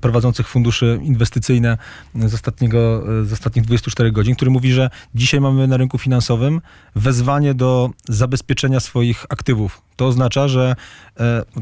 prowadzących 0.00 0.48
funduszy 0.48 1.00
inwestycyjne 1.02 1.78
z, 2.14 2.34
ostatniego, 2.34 3.04
z 3.24 3.32
ostatnich 3.32 3.64
24 3.64 4.12
godzin, 4.12 4.34
który 4.34 4.50
mówi, 4.50 4.72
że 4.72 4.90
dzisiaj 5.14 5.40
mamy 5.40 5.66
na 5.68 5.76
rynku 5.76 5.98
finansowym 5.98 6.60
wezwanie 6.94 7.54
do 7.54 7.90
zabezpieczenia 8.08 8.80
swoich 8.80 9.26
aktywów. 9.28 9.85
To 9.96 10.06
oznacza, 10.06 10.48
że 10.48 10.76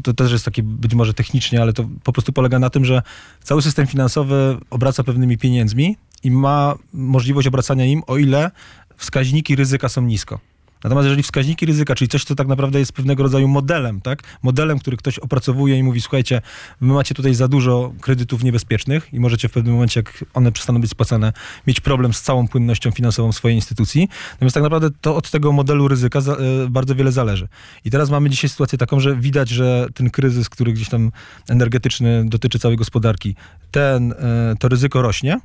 to 0.03 0.15
też 0.15 0.33
jest 0.33 0.45
takie 0.45 0.63
być 0.63 0.95
może 0.95 1.15
technicznie, 1.15 1.63
ale 1.63 1.73
to 1.73 1.85
po 2.05 2.13
prostu 2.13 2.33
polega 2.33 2.59
na 2.59 2.71
tym, 2.71 2.85
że 2.85 3.03
cały 3.43 3.63
system 3.63 3.87
finansowy 3.87 4.57
obraca 4.71 5.05
pewnymi 5.05 5.39
pieniędzmi 5.39 5.97
i 6.23 6.31
ma 6.31 6.75
możliwość 6.93 7.49
obracania 7.49 7.85
im, 7.85 8.03
o 8.07 8.17
ile 8.17 8.51
wskaźniki 8.97 9.57
ryzyka 9.57 9.89
są 9.89 10.03
nisko. 10.03 10.41
Natomiast 10.85 11.05
jeżeli 11.05 11.23
wskaźniki 11.23 11.67
ryzyka, 11.67 11.95
czyli 11.95 12.09
coś, 12.09 12.25
co 12.25 12.35
tak 12.35 12.47
naprawdę 12.47 12.79
jest 12.79 12.93
pewnego 12.93 13.23
rodzaju 13.23 13.49
modelem, 13.49 14.01
tak? 14.01 14.23
Modelem, 14.43 14.79
który 14.79 14.97
ktoś 14.97 15.19
opracowuje 15.19 15.79
i 15.79 15.83
mówi, 15.83 16.01
słuchajcie, 16.01 16.43
wy 16.81 16.93
macie 16.93 17.15
tutaj 17.15 17.35
za 17.35 17.49
dużo 17.49 17.93
kredytów 18.01 18.45
niebezpiecznych 18.45 19.09
i 19.13 19.21
możecie 19.21 19.49
w 19.49 19.53
pewnym 19.53 19.75
momencie, 19.75 20.01
jak 20.01 20.25
one 20.35 20.53
przestaną 20.53 20.81
być 20.81 20.91
spłacane, 20.91 21.33
mieć 21.67 21.81
problem 21.81 22.15
z 22.15 22.23
całą 22.23 22.49
płynnością 22.49 22.91
finansową 22.91 23.33
swojej 23.33 23.57
instytucji. 23.57 24.09
Natomiast 24.33 24.55
tak 24.55 24.63
naprawdę 24.63 24.89
to 25.01 25.17
od 25.17 25.31
tego 25.31 25.53
modelu 25.53 25.89
ryzyka 25.89 26.21
za, 26.21 26.33
e, 26.33 26.37
bardzo 26.71 26.95
wiele 26.95 27.13
zależy. 27.13 27.49
I 27.85 27.91
teraz 27.91 28.11
mamy 28.11 28.31
dzisiaj 28.31 28.51
sytuację 28.51 28.79
taką, 28.79 29.01
że 29.01 29.17
widać, 29.17 29.49
że 29.49 29.87
ten 29.95 30.11
kryzys, 30.11 30.49
który 30.49 30.73
gdzieś 30.73 30.89
tam 30.89 31.13
energetyczny 31.49 32.25
dotyczy 32.29 32.59
całej 32.59 32.77
gospodarki, 32.77 33.35
ten, 33.71 34.13
e, 34.13 34.55
to 34.59 34.69
ryzyko 34.69 35.03
rośnie 35.03 35.41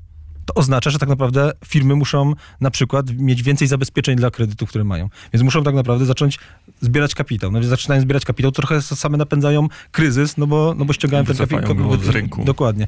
to 0.49 0.53
oznacza, 0.53 0.89
że 0.89 0.99
tak 0.99 1.09
naprawdę 1.09 1.51
firmy 1.65 1.95
muszą 1.95 2.33
na 2.61 2.71
przykład 2.71 3.05
mieć 3.11 3.43
więcej 3.43 3.67
zabezpieczeń 3.67 4.15
dla 4.15 4.31
kredytów, 4.31 4.69
które 4.69 4.83
mają. 4.83 5.09
Więc 5.33 5.43
muszą 5.43 5.63
tak 5.63 5.75
naprawdę 5.75 6.05
zacząć 6.05 6.39
zbierać 6.81 7.15
kapitał. 7.15 7.51
No 7.51 7.59
więc 7.59 7.69
zaczynają 7.69 8.01
zbierać 8.01 8.25
kapitał, 8.25 8.51
trochę 8.51 8.81
same 8.81 9.17
napędzają 9.17 9.67
kryzys, 9.91 10.37
no 10.37 10.47
bo, 10.47 10.75
no 10.77 10.85
bo 10.85 10.93
ściągają 10.93 11.25
ten 11.25 11.37
kapitał 11.37 11.97
z 12.03 12.07
rynku. 12.07 12.43
Dokładnie. 12.45 12.87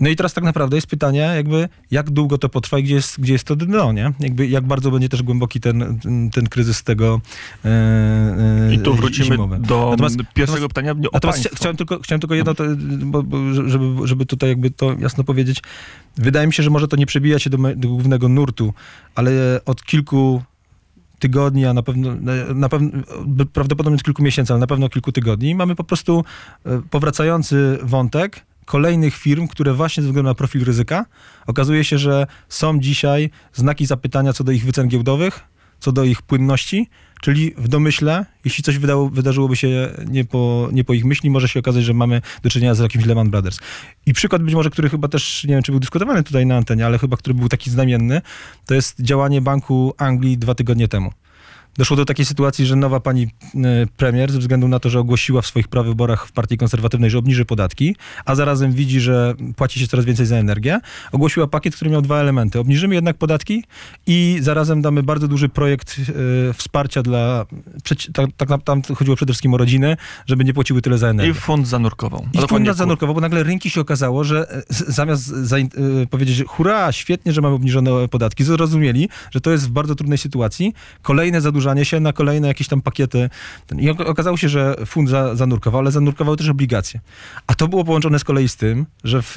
No 0.00 0.08
i 0.08 0.16
teraz 0.16 0.34
tak 0.34 0.44
naprawdę 0.44 0.76
jest 0.76 0.86
pytanie, 0.86 1.20
jakby 1.20 1.68
jak 1.90 2.10
długo 2.10 2.38
to 2.38 2.48
potrwa 2.48 2.78
i 2.78 2.82
gdzie 2.82 2.94
jest, 2.94 3.20
gdzie 3.20 3.32
jest 3.32 3.44
to 3.44 3.56
dno, 3.56 3.92
nie? 3.92 4.12
Jakby 4.20 4.46
jak 4.46 4.66
bardzo 4.66 4.90
będzie 4.90 5.08
też 5.08 5.22
głęboki 5.22 5.60
ten, 5.60 6.00
ten, 6.32 6.48
kryzys 6.48 6.82
tego 6.82 7.20
e, 7.64 8.74
I 8.74 8.78
tu 8.78 8.94
wrócimy 8.94 9.26
zimowe. 9.26 9.58
do 9.58 9.88
natomiast, 9.90 10.16
pierwszego 10.34 10.68
pytania 10.68 10.92
o 10.92 10.96
Natomiast 11.12 11.48
chciałem 11.54 11.76
tylko, 11.76 11.98
chciałem 12.00 12.20
tylko 12.20 12.34
jedno, 12.34 12.54
to, 12.54 12.64
bo, 13.04 13.22
bo, 13.22 13.54
żeby, 13.68 14.06
żeby 14.06 14.26
tutaj 14.26 14.48
jakby 14.48 14.70
to 14.70 14.92
jasno 14.98 15.24
powiedzieć. 15.24 15.62
Wydaje 16.16 16.46
mi 16.46 16.52
się, 16.52 16.62
że 16.62 16.70
może 16.70 16.88
to 16.88 16.96
nie 16.96 17.01
przebija 17.06 17.38
się 17.38 17.50
do, 17.50 17.58
do 17.76 17.88
głównego 17.88 18.28
nurtu, 18.28 18.74
ale 19.14 19.30
od 19.64 19.84
kilku 19.84 20.42
tygodni, 21.18 21.66
a 21.66 21.72
na 21.72 21.82
pewno, 21.82 22.14
na 22.54 22.68
pewno, 22.68 22.90
prawdopodobnie 23.52 23.96
od 23.96 24.02
kilku 24.02 24.22
miesięcy, 24.22 24.52
ale 24.52 24.60
na 24.60 24.66
pewno 24.66 24.88
kilku 24.88 25.12
tygodni, 25.12 25.54
mamy 25.54 25.74
po 25.74 25.84
prostu 25.84 26.24
e, 26.66 26.82
powracający 26.90 27.78
wątek 27.82 28.46
kolejnych 28.64 29.16
firm, 29.16 29.48
które 29.48 29.74
właśnie 29.74 30.02
ze 30.02 30.08
względu 30.08 30.30
na 30.30 30.34
profil 30.34 30.64
ryzyka, 30.64 31.06
okazuje 31.46 31.84
się, 31.84 31.98
że 31.98 32.26
są 32.48 32.80
dzisiaj 32.80 33.30
znaki 33.52 33.86
zapytania 33.86 34.32
co 34.32 34.44
do 34.44 34.52
ich 34.52 34.64
wycen 34.64 34.88
giełdowych, 34.88 35.40
co 35.82 35.92
do 35.92 36.04
ich 36.04 36.22
płynności, 36.22 36.88
czyli 37.20 37.54
w 37.58 37.68
domyśle, 37.68 38.26
jeśli 38.44 38.64
coś 38.64 38.78
wydało, 38.78 39.10
wydarzyłoby 39.10 39.56
się 39.56 39.90
nie 40.06 40.24
po, 40.24 40.68
nie 40.72 40.84
po 40.84 40.94
ich 40.94 41.04
myśli, 41.04 41.30
może 41.30 41.48
się 41.48 41.60
okazać, 41.60 41.84
że 41.84 41.94
mamy 41.94 42.22
do 42.42 42.50
czynienia 42.50 42.74
z 42.74 42.78
jakimś 42.78 43.04
Lehman 43.04 43.30
Brothers. 43.30 43.58
I 44.06 44.12
przykład 44.12 44.42
być 44.42 44.54
może, 44.54 44.70
który 44.70 44.88
chyba 44.88 45.08
też, 45.08 45.44
nie 45.44 45.54
wiem, 45.54 45.62
czy 45.62 45.72
był 45.72 45.80
dyskutowany 45.80 46.22
tutaj 46.22 46.46
na 46.46 46.56
antenie, 46.56 46.86
ale 46.86 46.98
chyba, 46.98 47.16
który 47.16 47.34
był 47.34 47.48
taki 47.48 47.70
znamienny, 47.70 48.20
to 48.66 48.74
jest 48.74 49.00
działanie 49.00 49.40
Banku 49.40 49.94
Anglii 49.98 50.38
dwa 50.38 50.54
tygodnie 50.54 50.88
temu 50.88 51.12
doszło 51.76 51.96
do 51.96 52.04
takiej 52.04 52.26
sytuacji, 52.26 52.66
że 52.66 52.76
nowa 52.76 53.00
pani 53.00 53.22
e, 53.22 53.28
premier, 53.96 54.32
ze 54.32 54.38
względu 54.38 54.68
na 54.68 54.80
to, 54.80 54.90
że 54.90 55.00
ogłosiła 55.00 55.42
w 55.42 55.46
swoich 55.46 55.68
prawyborach 55.68 56.26
w 56.26 56.32
partii 56.32 56.56
konserwatywnej, 56.56 57.10
że 57.10 57.18
obniży 57.18 57.44
podatki, 57.44 57.96
a 58.24 58.34
zarazem 58.34 58.72
widzi, 58.72 59.00
że 59.00 59.34
płaci 59.56 59.80
się 59.80 59.86
coraz 59.86 60.04
więcej 60.04 60.26
za 60.26 60.36
energię, 60.36 60.80
ogłosiła 61.12 61.46
pakiet, 61.46 61.76
który 61.76 61.90
miał 61.90 62.02
dwa 62.02 62.20
elementy. 62.20 62.58
Obniżymy 62.58 62.94
jednak 62.94 63.16
podatki 63.16 63.64
i 64.06 64.38
zarazem 64.40 64.82
damy 64.82 65.02
bardzo 65.02 65.28
duży 65.28 65.48
projekt 65.48 65.98
y, 65.98 66.52
wsparcia 66.52 67.02
dla... 67.02 67.46
Tak, 68.12 68.26
tak, 68.36 68.62
tam 68.62 68.82
chodziło 68.82 69.16
przede 69.16 69.32
wszystkim 69.32 69.54
o 69.54 69.56
rodziny, 69.56 69.96
żeby 70.26 70.44
nie 70.44 70.54
płaciły 70.54 70.82
tyle 70.82 70.98
za 70.98 71.08
energię. 71.08 71.30
I 71.32 71.34
fund 71.34 71.68
zanurkował. 71.68 72.26
I 72.32 72.48
fund 72.48 72.76
zanurkował, 72.76 73.14
bo 73.14 73.20
nagle 73.20 73.42
rynki 73.42 73.70
się 73.70 73.80
okazało, 73.80 74.24
że 74.24 74.50
e, 74.50 74.62
zamiast 74.68 75.22
za, 75.22 75.58
y, 75.58 75.68
powiedzieć, 76.10 76.44
hurra, 76.48 76.92
świetnie, 76.92 77.32
że 77.32 77.40
mamy 77.40 77.54
obniżone 77.54 78.08
podatki, 78.08 78.44
zrozumieli, 78.44 79.08
że 79.30 79.40
to 79.40 79.50
jest 79.50 79.68
w 79.68 79.70
bardzo 79.70 79.94
trudnej 79.94 80.18
sytuacji. 80.18 80.74
Kolejne 81.02 81.40
zadłużenie 81.40 81.61
zadłużanie 81.62 81.84
się 81.84 82.00
na 82.00 82.12
kolejne 82.12 82.48
jakieś 82.48 82.68
tam 82.68 82.82
pakiety. 82.82 83.30
I 83.78 83.90
okazało 83.90 84.36
się, 84.36 84.48
że 84.48 84.74
fund 84.86 85.08
za, 85.08 85.36
zanurkował, 85.36 85.80
ale 85.80 85.90
zanurkowały 85.90 86.36
też 86.36 86.48
obligacje. 86.48 87.00
A 87.46 87.54
to 87.54 87.68
było 87.68 87.84
połączone 87.84 88.18
z 88.18 88.24
kolei 88.24 88.48
z 88.48 88.56
tym, 88.56 88.86
że 89.04 89.22
w, 89.22 89.32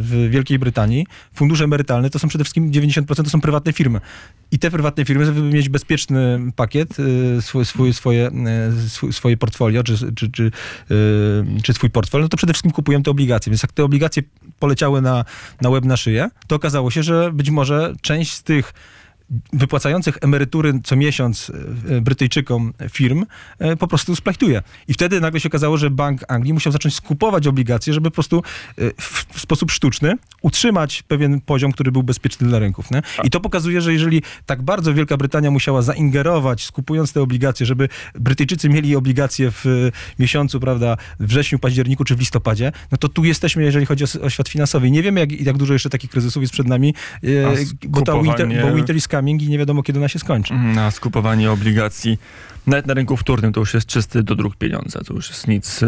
w 0.00 0.30
Wielkiej 0.30 0.58
Brytanii 0.58 1.06
fundusze 1.34 1.64
emerytalne 1.64 2.10
to 2.10 2.18
są 2.18 2.28
przede 2.28 2.44
wszystkim 2.44 2.70
90% 2.70 3.24
to 3.24 3.30
są 3.30 3.40
prywatne 3.40 3.72
firmy. 3.72 4.00
I 4.52 4.58
te 4.58 4.70
prywatne 4.70 5.04
firmy, 5.04 5.26
żeby 5.26 5.42
mieć 5.42 5.68
bezpieczny 5.68 6.40
pakiet, 6.56 6.96
y, 6.98 7.42
swój, 7.42 7.64
swój, 7.64 7.92
swoje, 7.92 8.30
y, 8.86 8.88
swój, 8.90 9.12
swoje 9.12 9.36
portfolio, 9.36 9.82
czy, 9.82 10.14
czy, 10.14 10.30
czy, 10.30 10.44
y, 10.90 11.62
czy 11.62 11.72
swój 11.74 11.90
portfel, 11.90 12.20
no 12.20 12.28
to 12.28 12.36
przede 12.36 12.52
wszystkim 12.52 12.72
kupują 12.72 13.02
te 13.02 13.10
obligacje. 13.10 13.50
Więc 13.50 13.62
jak 13.62 13.72
te 13.72 13.84
obligacje 13.84 14.22
poleciały 14.58 15.02
na, 15.02 15.24
na 15.60 15.68
łeb 15.70 15.84
na 15.84 15.96
szyję, 15.96 16.28
to 16.46 16.56
okazało 16.56 16.90
się, 16.90 17.02
że 17.02 17.32
być 17.32 17.50
może 17.50 17.94
część 18.00 18.32
z 18.32 18.42
tych 18.42 18.72
wypłacających 19.52 20.18
emerytury 20.20 20.80
co 20.84 20.96
miesiąc 20.96 21.52
e, 21.88 22.00
Brytyjczykom 22.00 22.72
firm 22.90 23.26
e, 23.58 23.76
po 23.76 23.88
prostu 23.88 24.16
splachtuje. 24.16 24.62
I 24.88 24.94
wtedy 24.94 25.20
nagle 25.20 25.40
się 25.40 25.48
okazało, 25.48 25.76
że 25.76 25.90
Bank 25.90 26.24
Anglii 26.28 26.52
musiał 26.52 26.72
zacząć 26.72 26.94
skupować 26.94 27.46
obligacje, 27.46 27.94
żeby 27.94 28.10
po 28.10 28.14
prostu 28.14 28.42
e, 28.78 28.82
w 29.32 29.40
sposób 29.40 29.70
sztuczny 29.70 30.14
utrzymać 30.42 31.02
pewien 31.02 31.40
poziom, 31.40 31.72
który 31.72 31.92
był 31.92 32.02
bezpieczny 32.02 32.48
dla 32.48 32.58
rynków. 32.58 32.90
Nie? 32.90 33.02
I 33.24 33.30
to 33.30 33.40
pokazuje, 33.40 33.80
że 33.80 33.92
jeżeli 33.92 34.22
tak 34.46 34.62
bardzo 34.62 34.94
Wielka 34.94 35.16
Brytania 35.16 35.50
musiała 35.50 35.82
zaingerować, 35.82 36.64
skupując 36.64 37.12
te 37.12 37.22
obligacje, 37.22 37.66
żeby 37.66 37.88
Brytyjczycy 38.14 38.68
mieli 38.68 38.96
obligacje 38.96 39.50
w 39.50 39.90
miesiącu, 40.18 40.60
prawda, 40.60 40.96
wrześniu, 41.20 41.58
październiku 41.58 42.04
czy 42.04 42.16
w 42.16 42.20
listopadzie, 42.20 42.72
no 42.92 42.98
to 42.98 43.08
tu 43.08 43.24
jesteśmy, 43.24 43.62
jeżeli 43.62 43.86
chodzi 43.86 44.04
o, 44.04 44.22
o 44.22 44.30
świat 44.30 44.48
finansowy. 44.48 44.88
I 44.88 44.90
nie 44.90 45.02
wiemy, 45.02 45.20
jak, 45.20 45.32
jak 45.32 45.56
dużo 45.56 45.72
jeszcze 45.72 45.90
takich 45.90 46.10
kryzysów 46.10 46.42
jest 46.42 46.52
przed 46.52 46.66
nami, 46.66 46.94
bo, 47.88 48.02
ta 48.02 48.22
winter, 48.22 48.48
bo 48.62 48.74
winter 48.74 48.96
is 48.96 49.08
coming 49.16 49.42
i 49.42 49.48
nie 49.48 49.58
wiadomo, 49.58 49.82
kiedy 49.82 49.98
ona 49.98 50.08
się 50.08 50.18
skończy. 50.18 50.54
Mhm, 50.54 50.74
na 50.74 50.90
skupowanie 50.90 51.50
obligacji 51.50 52.18
nawet 52.66 52.86
na 52.86 52.94
rynku 52.94 53.16
wtórnym 53.16 53.52
to 53.52 53.60
już 53.60 53.74
jest 53.74 53.86
czysty 53.86 54.22
dodruk 54.22 54.56
pieniądza, 54.56 55.00
to 55.04 55.14
już 55.14 55.28
jest 55.28 55.48
nic, 55.48 55.80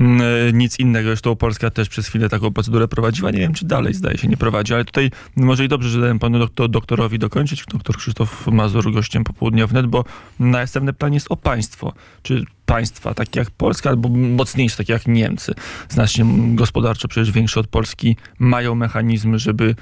mm, 0.00 0.58
nic 0.58 0.78
innego. 0.78 1.08
Zresztą 1.08 1.36
Polska 1.36 1.70
też 1.70 1.88
przez 1.88 2.06
chwilę 2.06 2.28
taką 2.28 2.52
procedurę 2.52 2.88
prowadziła. 2.88 3.30
Nie 3.30 3.38
wiem, 3.38 3.54
czy 3.54 3.64
dalej 3.64 3.94
zdaje 3.94 4.18
się 4.18 4.28
nie 4.28 4.36
prowadzi, 4.36 4.74
ale 4.74 4.84
tutaj 4.84 5.10
może 5.36 5.64
i 5.64 5.68
dobrze, 5.68 5.88
że 5.88 6.00
dałem 6.00 6.18
panu 6.18 6.38
doktor, 6.38 6.70
doktorowi 6.70 7.18
dokończyć. 7.18 7.64
Doktor 7.66 7.96
Krzysztof 7.96 8.46
Mazur 8.46 8.92
gościem 8.92 9.24
popołudnia 9.24 9.66
wnet, 9.66 9.86
bo 9.86 10.04
następny 10.38 10.92
plan 10.92 11.14
jest 11.14 11.26
o 11.30 11.36
państwo. 11.36 11.92
Czy 12.22 12.44
państwa, 12.66 13.14
takie 13.14 13.40
jak 13.40 13.50
Polska, 13.50 13.90
albo 13.90 14.08
mocniejsze, 14.08 14.76
takie 14.76 14.92
jak 14.92 15.06
Niemcy, 15.06 15.54
znacznie 15.88 16.24
gospodarczo 16.54 17.08
przecież 17.08 17.30
większe 17.30 17.60
od 17.60 17.66
Polski, 17.66 18.16
mają 18.38 18.74
mechanizmy, 18.74 19.38
żeby 19.38 19.74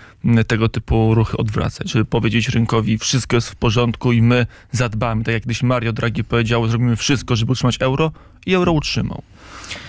tego 0.47 0.69
typu 0.69 1.15
ruchy 1.15 1.37
odwracać, 1.37 1.91
żeby 1.91 2.05
powiedzieć 2.05 2.49
rynkowi, 2.49 2.99
wszystko 2.99 3.37
jest 3.37 3.51
w 3.51 3.57
porządku 3.57 4.13
i 4.13 4.23
my 4.23 4.47
zadbamy. 4.73 5.25
Tak 5.25 5.35
jak 5.35 5.43
kiedyś 5.43 5.63
Mario 5.63 5.93
Draghi 5.93 6.25
powiedział, 6.25 6.69
zrobimy 6.69 6.97
wszystko, 6.97 7.37
żeby 7.37 7.53
utrzymać 7.53 7.77
euro 7.81 8.13
i 8.47 8.55
euro 8.55 8.73
utrzymał. 8.73 9.23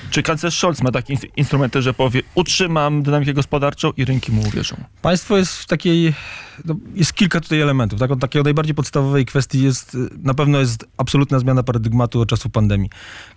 Czy 0.09 0.24
kanclerz 0.24 0.57
Scholz 0.57 0.81
ma 0.81 0.91
takie 0.91 1.17
instrumenty, 1.35 1.81
że 1.81 1.93
powie, 1.93 2.21
utrzymam 2.35 3.03
dynamikę 3.03 3.33
gospodarczą 3.33 3.91
i 3.97 4.05
rynki 4.05 4.31
mu 4.31 4.41
uwierzą? 4.41 4.75
Państwo 5.01 5.38
jest 5.38 5.57
w 5.57 5.65
takiej, 5.65 6.13
no, 6.65 6.75
jest 6.95 7.13
kilka 7.13 7.41
tutaj 7.41 7.62
elementów. 7.62 8.00
Tak, 8.00 8.12
takiej 8.19 8.43
najbardziej 8.43 8.75
podstawowej 8.75 9.25
kwestii 9.25 9.63
jest, 9.63 9.97
na 10.24 10.33
pewno 10.33 10.59
jest 10.59 10.85
absolutna 10.97 11.39
zmiana 11.39 11.63
paradygmatu 11.63 12.21
od 12.21 12.29
czasu 12.29 12.50
pandemii. 12.50 12.89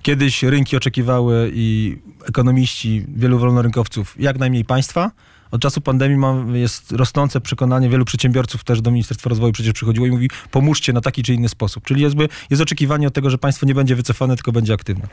Kiedyś 0.03 0.43
rynki 0.43 0.77
oczekiwały 0.77 1.51
i 1.55 1.99
ekonomiści, 2.29 3.05
wielu 3.09 3.39
wolnorynkowców, 3.39 4.15
jak 4.19 4.39
najmniej 4.39 4.65
państwa, 4.65 5.11
od 5.51 5.61
czasu 5.61 5.81
pandemii 5.81 6.19
jest 6.53 6.93
rosnące 6.93 7.41
przekonanie 7.41 7.89
wielu 7.89 8.05
przedsiębiorców, 8.05 8.65
też 8.65 8.81
do 8.81 8.91
Ministerstwa 8.91 9.31
Rozwoju 9.31 9.53
przecież 9.53 9.73
przychodziło 9.73 10.07
i 10.07 10.11
mówi, 10.11 10.31
pomóżcie 10.51 10.93
na 10.93 11.01
taki 11.01 11.23
czy 11.23 11.35
inny 11.35 11.49
sposób. 11.49 11.85
Czyli 11.85 12.03
jakby 12.03 12.29
jest 12.51 12.63
oczekiwanie 12.63 13.07
od 13.09 13.15
tego, 13.15 13.31
że 13.31 13.39
państwo 13.39 13.67
nie 13.67 13.75
będzie 13.75 13.97
wycofane, 13.97 14.37
tylko 14.37 14.53
będzie 14.53 14.75
aktywne. 14.75 15.09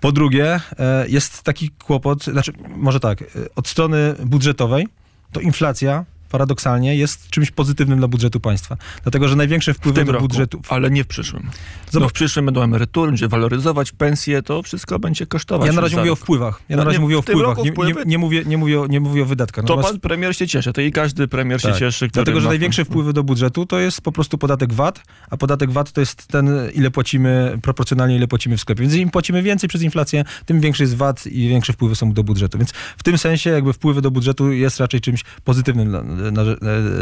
Po 0.00 0.12
drugie, 0.12 0.60
e, 0.78 1.08
jest 1.08 1.42
taki 1.42 1.70
kłopot, 1.70 2.24
znaczy 2.24 2.52
może 2.76 3.00
tak, 3.00 3.22
e, 3.22 3.24
od 3.56 3.68
strony 3.68 4.14
budżetowej, 4.24 4.88
to 5.32 5.40
inflacja 5.40 6.04
paradoksalnie 6.34 6.96
jest 6.96 7.30
czymś 7.30 7.50
pozytywnym 7.50 7.98
dla 7.98 8.08
budżetu 8.08 8.40
państwa. 8.40 8.76
Dlatego, 9.02 9.28
że 9.28 9.36
największe 9.36 9.74
wpływy 9.74 10.02
w 10.02 10.06
do 10.06 10.12
roku, 10.12 10.28
budżetu... 10.28 10.60
Ale 10.68 10.90
nie 10.90 11.04
w 11.04 11.06
przyszłym. 11.06 11.50
No 11.92 12.08
w 12.08 12.12
przyszłym 12.12 12.44
będą 12.44 12.62
emerytury, 12.62 13.10
będzie 13.10 13.28
waloryzować 13.28 13.92
pensje, 13.92 14.42
to 14.42 14.62
wszystko 14.62 14.98
będzie 14.98 15.26
kosztować. 15.26 15.66
Ja 15.66 15.72
na 15.72 15.80
razie 15.80 15.96
mówię 15.96 16.12
o 16.12 16.16
wpływach. 16.16 16.62
Ja 16.68 16.76
na 16.76 16.84
razie 16.84 16.98
mówię 16.98 17.18
o 17.18 17.22
wpływach. 17.22 17.58
Nie, 17.58 17.70
nie, 17.70 17.94
nie, 18.06 18.18
mówię, 18.18 18.42
nie, 18.46 18.58
mówię 18.58 18.80
o, 18.80 18.86
nie 18.86 19.00
mówię 19.00 19.22
o 19.22 19.26
wydatkach. 19.26 19.64
To 19.64 19.78
pan 19.78 20.00
premier 20.00 20.36
się 20.36 20.46
cieszy, 20.46 20.72
to 20.72 20.80
i 20.80 20.92
każdy 20.92 21.28
premier 21.28 21.62
tak. 21.62 21.72
się 21.72 21.78
cieszy. 21.78 22.08
Dlatego, 22.08 22.40
że 22.40 22.48
największe 22.48 22.84
wpływy 22.84 23.12
do 23.12 23.24
budżetu 23.24 23.66
to 23.66 23.78
jest 23.78 24.00
po 24.00 24.12
prostu 24.12 24.38
podatek 24.38 24.72
VAT, 24.72 25.00
a 25.30 25.36
podatek 25.36 25.70
VAT 25.70 25.92
to 25.92 26.00
jest 26.00 26.26
ten, 26.26 26.50
ile 26.74 26.90
płacimy 26.90 27.58
proporcjonalnie, 27.62 28.16
ile 28.16 28.28
płacimy 28.28 28.56
w 28.56 28.60
sklepie. 28.60 28.82
Więc 28.82 28.94
im 28.94 29.10
płacimy 29.10 29.42
więcej 29.42 29.68
przez 29.68 29.82
inflację, 29.82 30.24
tym 30.46 30.60
większy 30.60 30.82
jest 30.82 30.96
VAT 30.96 31.26
i 31.26 31.48
większe 31.48 31.72
wpływy 31.72 31.96
są 31.96 32.12
do 32.12 32.24
budżetu. 32.24 32.58
Więc 32.58 32.70
w 32.96 33.02
tym 33.02 33.18
sensie 33.18 33.50
jakby 33.50 33.72
wpływy 33.72 34.02
do 34.02 34.10
budżetu 34.10 34.52
jest 34.52 34.80
raczej 34.80 35.00
czymś 35.00 35.24
pozytywnym 35.44 35.88
dla, 35.88 36.02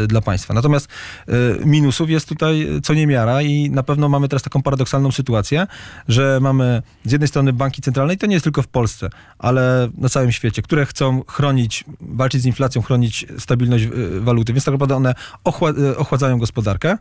dla 0.07 0.21
państwa. 0.21 0.53
Natomiast 0.53 0.87
e, 1.27 1.65
minusów 1.65 2.09
jest 2.09 2.29
tutaj 2.29 2.67
co 2.83 2.93
niemiara 2.93 3.41
i 3.41 3.69
na 3.69 3.83
pewno 3.83 4.09
mamy 4.09 4.27
teraz 4.27 4.43
taką 4.43 4.61
paradoksalną 4.61 5.11
sytuację, 5.11 5.67
że 6.07 6.39
mamy 6.41 6.81
z 7.05 7.11
jednej 7.11 7.27
strony 7.27 7.53
banki 7.53 7.81
centralne 7.81 8.13
i 8.13 8.17
to 8.17 8.25
nie 8.25 8.33
jest 8.33 8.43
tylko 8.43 8.61
w 8.61 8.67
Polsce, 8.67 9.09
ale 9.39 9.89
na 9.97 10.09
całym 10.09 10.31
świecie, 10.31 10.61
które 10.61 10.85
chcą 10.85 11.23
chronić, 11.27 11.85
walczyć 12.01 12.41
z 12.41 12.45
inflacją, 12.45 12.81
chronić 12.81 13.25
stabilność 13.39 13.83
e, 13.83 13.89
waluty, 14.19 14.53
więc 14.53 14.65
tak 14.65 14.71
naprawdę 14.71 14.95
one 14.95 15.09
e, 15.09 15.97
ochładzają 15.97 16.39
gospodarkę. 16.39 16.97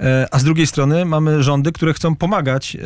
E, 0.00 0.26
a 0.30 0.38
z 0.38 0.44
drugiej 0.44 0.66
strony 0.66 1.04
mamy 1.04 1.42
rządy, 1.42 1.72
które 1.72 1.94
chcą 1.94 2.16
pomagać, 2.16 2.76
e, 2.76 2.80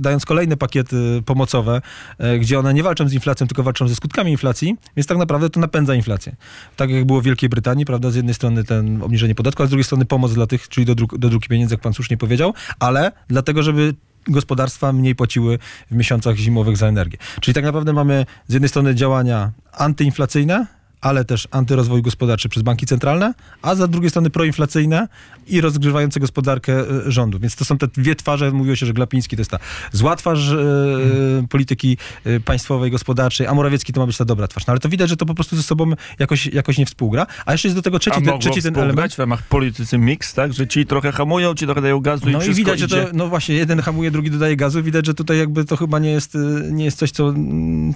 dając 0.00 0.26
kolejne 0.26 0.56
pakiety 0.56 1.22
pomocowe, 1.26 1.80
e, 2.18 2.38
gdzie 2.38 2.58
one 2.58 2.74
nie 2.74 2.82
walczą 2.82 3.08
z 3.08 3.12
inflacją, 3.12 3.46
tylko 3.46 3.62
walczą 3.62 3.88
ze 3.88 3.94
skutkami 3.94 4.30
inflacji, 4.30 4.76
więc 4.96 5.06
tak 5.06 5.18
naprawdę 5.18 5.50
to 5.50 5.60
napędza 5.60 5.94
inflację. 5.94 6.36
Tak 6.76 6.90
jak 6.90 7.04
było 7.04 7.20
w 7.20 7.24
Wielkiej 7.24 7.48
Brytanii, 7.48 7.84
prawda, 7.84 8.10
z 8.10 8.14
jednej 8.14 8.34
strony 8.34 8.64
ten 8.64 9.02
obniżenie 9.02 9.34
podatku, 9.34 9.62
a 9.62 9.66
z 9.66 9.68
drugiej 9.70 9.84
strony 9.84 10.04
pomoc 10.04 10.34
dla 10.34 10.46
tych, 10.46 10.68
czyli 10.68 10.86
do, 10.86 10.94
druk, 10.94 11.18
do 11.18 11.28
druki 11.28 11.48
pieniędzy, 11.48 11.74
jak 11.74 11.80
pan 11.80 11.94
słusznie 11.94 12.16
powiedział, 12.16 12.54
ale 12.78 13.12
dlatego, 13.28 13.62
żeby 13.62 13.94
gospodarstwa 14.28 14.92
mniej 14.92 15.14
płaciły 15.14 15.58
w 15.90 15.94
miesiącach 15.94 16.36
zimowych 16.36 16.76
za 16.76 16.86
energię. 16.86 17.18
Czyli 17.40 17.54
tak 17.54 17.64
naprawdę 17.64 17.92
mamy 17.92 18.26
z 18.48 18.52
jednej 18.52 18.68
strony 18.68 18.94
działania 18.94 19.52
antyinflacyjne, 19.72 20.66
ale 21.06 21.24
też 21.24 21.48
antyrozwój 21.50 22.02
gospodarczy 22.02 22.48
przez 22.48 22.62
banki 22.62 22.86
centralne, 22.86 23.34
a 23.62 23.74
z 23.74 23.90
drugiej 23.90 24.10
strony 24.10 24.30
proinflacyjne 24.30 25.08
i 25.46 25.60
rozgrzewające 25.60 26.20
gospodarkę 26.20 26.72
e, 26.80 27.12
rządu. 27.12 27.38
Więc 27.38 27.56
to 27.56 27.64
są 27.64 27.78
te 27.78 27.86
dwie 27.86 28.14
twarze, 28.14 28.50
mówiło 28.52 28.76
się, 28.76 28.86
że 28.86 28.92
Glapiński 28.92 29.36
to 29.36 29.40
jest 29.40 29.50
ta 29.50 29.58
zła 29.92 30.16
twarz 30.16 30.48
hmm. 30.48 31.48
polityki 31.48 31.98
e, 32.24 32.40
państwowej, 32.40 32.90
gospodarczej, 32.90 33.46
a 33.46 33.54
Morawiecki 33.54 33.92
to 33.92 34.00
ma 34.00 34.06
być 34.06 34.16
ta 34.16 34.24
dobra 34.24 34.48
twarz. 34.48 34.66
No 34.66 34.70
ale 34.70 34.80
to 34.80 34.88
widać, 34.88 35.08
że 35.08 35.16
to 35.16 35.26
po 35.26 35.34
prostu 35.34 35.56
ze 35.56 35.62
sobą 35.62 35.92
jakoś, 36.18 36.46
jakoś 36.46 36.78
nie 36.78 36.86
współgra. 36.86 37.26
A 37.46 37.52
jeszcze 37.52 37.68
jest 37.68 37.78
do 37.78 37.82
tego 37.82 37.98
trzeci, 37.98 38.30
a 38.30 38.38
trzeci 38.38 38.62
ten 38.62 38.78
element. 38.78 39.14
w 39.14 39.18
ramach 39.18 39.42
politycy 39.42 39.98
mix, 39.98 40.34
tak? 40.34 40.52
Że 40.52 40.66
ci 40.66 40.86
trochę 40.86 41.12
hamują, 41.12 41.54
ci 41.54 41.66
trochę 41.66 41.82
dają 41.82 42.00
gazu 42.00 42.30
no 42.30 42.42
i, 42.42 42.50
i 42.50 42.54
widać, 42.54 42.80
idzie. 42.80 42.88
że 42.88 43.06
to, 43.06 43.10
no 43.12 43.28
właśnie, 43.28 43.54
jeden 43.54 43.80
hamuje, 43.80 44.10
drugi 44.10 44.30
dodaje 44.30 44.56
gazu. 44.56 44.82
Widać, 44.82 45.06
że 45.06 45.14
tutaj 45.14 45.38
jakby 45.38 45.64
to 45.64 45.76
chyba 45.76 45.98
nie 45.98 46.10
jest, 46.10 46.38
nie 46.70 46.84
jest 46.84 46.98
coś, 46.98 47.10
co, 47.10 47.34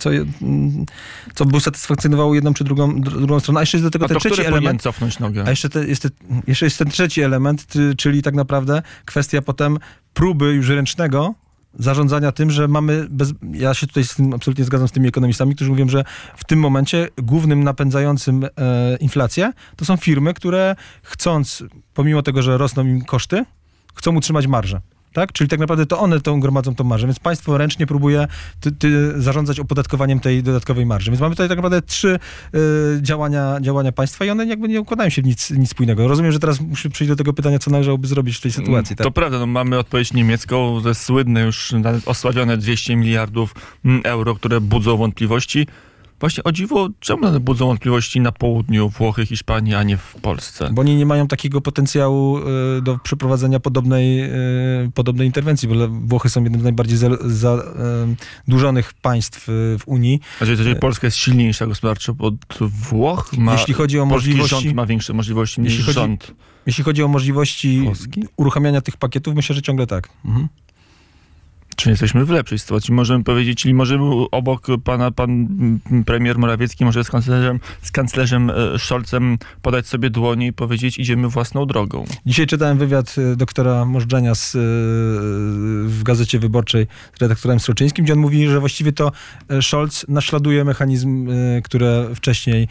co, 0.00 0.11
co 1.35 1.45
by 1.45 1.57
usatysfakcjonowało 1.57 2.35
jedną 2.35 2.55
czy 2.55 2.64
drugą, 2.64 3.00
drugą 3.00 3.40
stronę. 3.40 3.61
A 3.61 3.62
jeszcze 3.62 3.76
jest 3.76 3.87
do 3.87 3.90
tego 3.90 4.04
a 4.04 4.09
ten 4.09 4.19
trzeci 4.19 4.42
element. 4.42 4.83
cofnąć 4.83 5.19
nogę? 5.19 5.45
A 5.47 5.50
jeszcze, 5.50 5.69
te, 5.69 5.87
jest 5.87 6.09
jeszcze 6.47 6.66
jest 6.66 6.78
ten 6.78 6.90
trzeci 6.90 7.23
element, 7.23 7.66
czyli 7.99 8.23
tak 8.23 8.35
naprawdę 8.35 8.83
kwestia 9.04 9.42
potem 9.42 9.78
próby 10.14 10.52
już 10.52 10.69
ręcznego 10.69 11.35
zarządzania 11.78 12.33
tym, 12.33 12.50
że 12.50 12.69
mamy, 12.69 13.07
bez, 13.11 13.33
ja 13.52 13.75
się 13.75 13.87
tutaj 13.87 14.04
absolutnie 14.35 14.64
zgadzam 14.64 14.88
z 14.88 14.92
tymi 14.92 15.09
ekonomistami, 15.09 15.54
którzy 15.54 15.71
mówią, 15.71 15.88
że 15.88 16.04
w 16.37 16.45
tym 16.45 16.59
momencie 16.59 17.09
głównym 17.19 17.64
napędzającym 17.64 18.45
e, 18.45 18.49
inflację 19.00 19.52
to 19.76 19.85
są 19.85 19.97
firmy, 19.97 20.35
które 20.35 20.76
chcąc, 21.02 21.64
pomimo 21.95 22.23
tego, 22.23 22.42
że 22.42 22.59
rosną 22.59 22.87
im 22.87 23.04
koszty, 23.04 23.45
chcą 23.95 24.16
utrzymać 24.16 24.47
marżę 24.47 24.80
tak? 25.12 25.33
Czyli 25.33 25.49
tak 25.49 25.61
naprawdę 25.61 25.87
to 25.87 25.99
one 25.99 26.21
tą 26.21 26.40
gromadzą 26.40 26.75
tą 26.75 26.85
marżę, 26.85 27.07
więc 27.07 27.19
państwo 27.19 27.59
ręcznie 27.59 27.87
próbuje 27.87 28.26
ty, 28.61 28.73
ty 28.73 29.21
zarządzać 29.23 29.61
opodatkowaniem 29.61 30.21
tej 30.21 30.43
dodatkowej 30.43 30.87
marży. 30.87 31.11
Więc 31.11 31.21
mamy 31.21 31.35
tutaj 31.35 31.49
tak 31.49 31.59
naprawdę 31.59 31.83
trzy 31.83 32.19
y, 32.55 32.59
działania, 33.02 33.59
działania 33.61 33.93
państwa 33.93 34.25
i 34.25 34.31
one 34.31 34.47
jakby 34.47 34.69
nie 34.69 34.81
układają 34.81 35.11
się 35.11 35.23
w 35.23 35.25
nic, 35.25 35.50
nic 35.50 35.71
spójnego. 35.71 36.09
Rozumiem, 36.09 36.33
że 36.33 36.38
teraz 36.38 36.61
muszę 36.61 36.90
przejść 36.90 37.09
do 37.09 37.17
tego 37.17 37.33
pytania, 37.33 37.59
co 37.59 37.71
należałoby 37.71 38.09
zrobić 38.09 38.37
w 38.37 38.40
tej 38.40 38.52
sytuacji. 38.52 38.97
Tak? 38.97 39.05
To 39.05 39.11
prawda, 39.11 39.38
no 39.38 39.47
mamy 39.47 39.79
odpowiedź 39.79 40.12
niemiecką, 40.12 40.81
to 40.83 40.95
słynne 40.95 41.43
już 41.43 41.75
osławione 42.07 42.57
200 42.57 42.97
miliardów 42.97 43.55
mm, 43.85 44.00
euro, 44.05 44.35
które 44.35 44.61
budzą 44.61 44.97
wątpliwości. 44.97 45.67
Właśnie 46.21 46.45
o 46.45 46.53
dziwo, 46.53 46.89
czemu 47.00 47.27
one 47.27 47.41
budzą 47.41 47.67
wątpliwości 47.67 48.21
na 48.21 48.33
południu 48.33 48.89
Włochy, 48.89 49.27
Hiszpanii, 49.27 49.75
a 49.75 49.83
nie 49.83 49.97
w 49.97 50.15
Polsce? 50.23 50.71
Bo 50.73 50.81
oni 50.81 50.97
nie 50.97 51.07
mają 51.07 51.29
takiego 51.29 51.61
potencjału 51.61 52.39
y, 52.39 52.43
do 52.83 52.99
przeprowadzenia 52.99 53.61
podobnej, 53.61 54.25
y, 54.25 54.91
podobnej 54.95 55.27
interwencji, 55.27 55.69
bo 55.69 55.89
Włochy 55.89 56.29
są 56.29 56.43
jednym 56.43 56.61
z 56.61 56.65
najbardziej 56.65 56.99
zadłużonych 57.25 58.91
y, 58.91 58.95
państw 59.03 59.45
w 59.79 59.83
Unii. 59.87 60.21
A 60.41 60.45
czyli, 60.45 60.77
Polska 60.77 61.07
jest 61.07 61.17
silniejsza 61.17 61.67
gospodarczo 61.67 62.15
od 62.19 62.35
Włoch? 62.61 63.33
Ma, 63.39 63.53
jeśli 63.53 63.75
chodzi 63.75 63.99
o 63.99 64.07
możliwości... 64.07 64.57
rząd 64.57 64.75
ma 64.75 64.87
większe 64.87 65.12
możliwości 65.12 65.61
niż 65.61 65.71
jeśli 65.73 65.85
chodzi, 65.85 65.95
rząd. 65.95 66.35
Jeśli 66.67 66.85
chodzi 66.85 67.03
o 67.03 67.09
możliwości 67.09 67.83
Polski? 67.85 68.25
uruchamiania 68.37 68.81
tych 68.81 68.97
pakietów, 68.97 69.35
myślę, 69.35 69.55
że 69.55 69.62
ciągle 69.62 69.87
tak. 69.87 70.09
Mhm 70.25 70.49
czy 71.80 71.90
jesteśmy 71.90 72.25
w 72.25 72.30
lepszej 72.30 72.58
sytuacji? 72.58 72.94
Możemy 72.94 73.25
powiedzieć, 73.25 73.58
czyli 73.62 73.75
możemy 73.75 74.04
obok 74.30 74.66
pana 74.84 75.10
pan 75.10 75.49
premier 76.06 76.38
Morawiecki 76.38 76.84
może 76.84 77.04
z 77.04 77.10
kanclerzem, 77.10 77.60
z 77.82 77.90
kanclerzem 77.90 78.50
e, 78.50 78.78
Scholzem 78.78 79.38
podać 79.62 79.87
sobie 79.87 80.10
dłonie 80.10 80.46
i 80.46 80.52
powiedzieć, 80.52 80.99
idziemy 80.99 81.28
własną 81.28 81.66
drogą. 81.66 82.04
Dzisiaj 82.26 82.46
czytałem 82.46 82.78
wywiad 82.78 83.16
e, 83.18 83.37
doktora 83.37 83.84
Możdżenia 83.84 84.34
z, 84.34 84.54
e, 84.54 84.58
w 85.88 86.00
Gazecie 86.02 86.38
Wyborczej 86.38 86.87
z 87.18 87.22
redaktorem 87.22 87.60
Sroczyńskim, 87.60 88.04
gdzie 88.04 88.12
on 88.12 88.18
mówi, 88.18 88.49
że 88.49 88.60
właściwie 88.60 88.92
to 88.92 89.12
Scholz 89.60 90.06
naśladuje 90.08 90.64
mechanizm, 90.64 91.28
które 91.64 92.08
wcześniej 92.14 92.68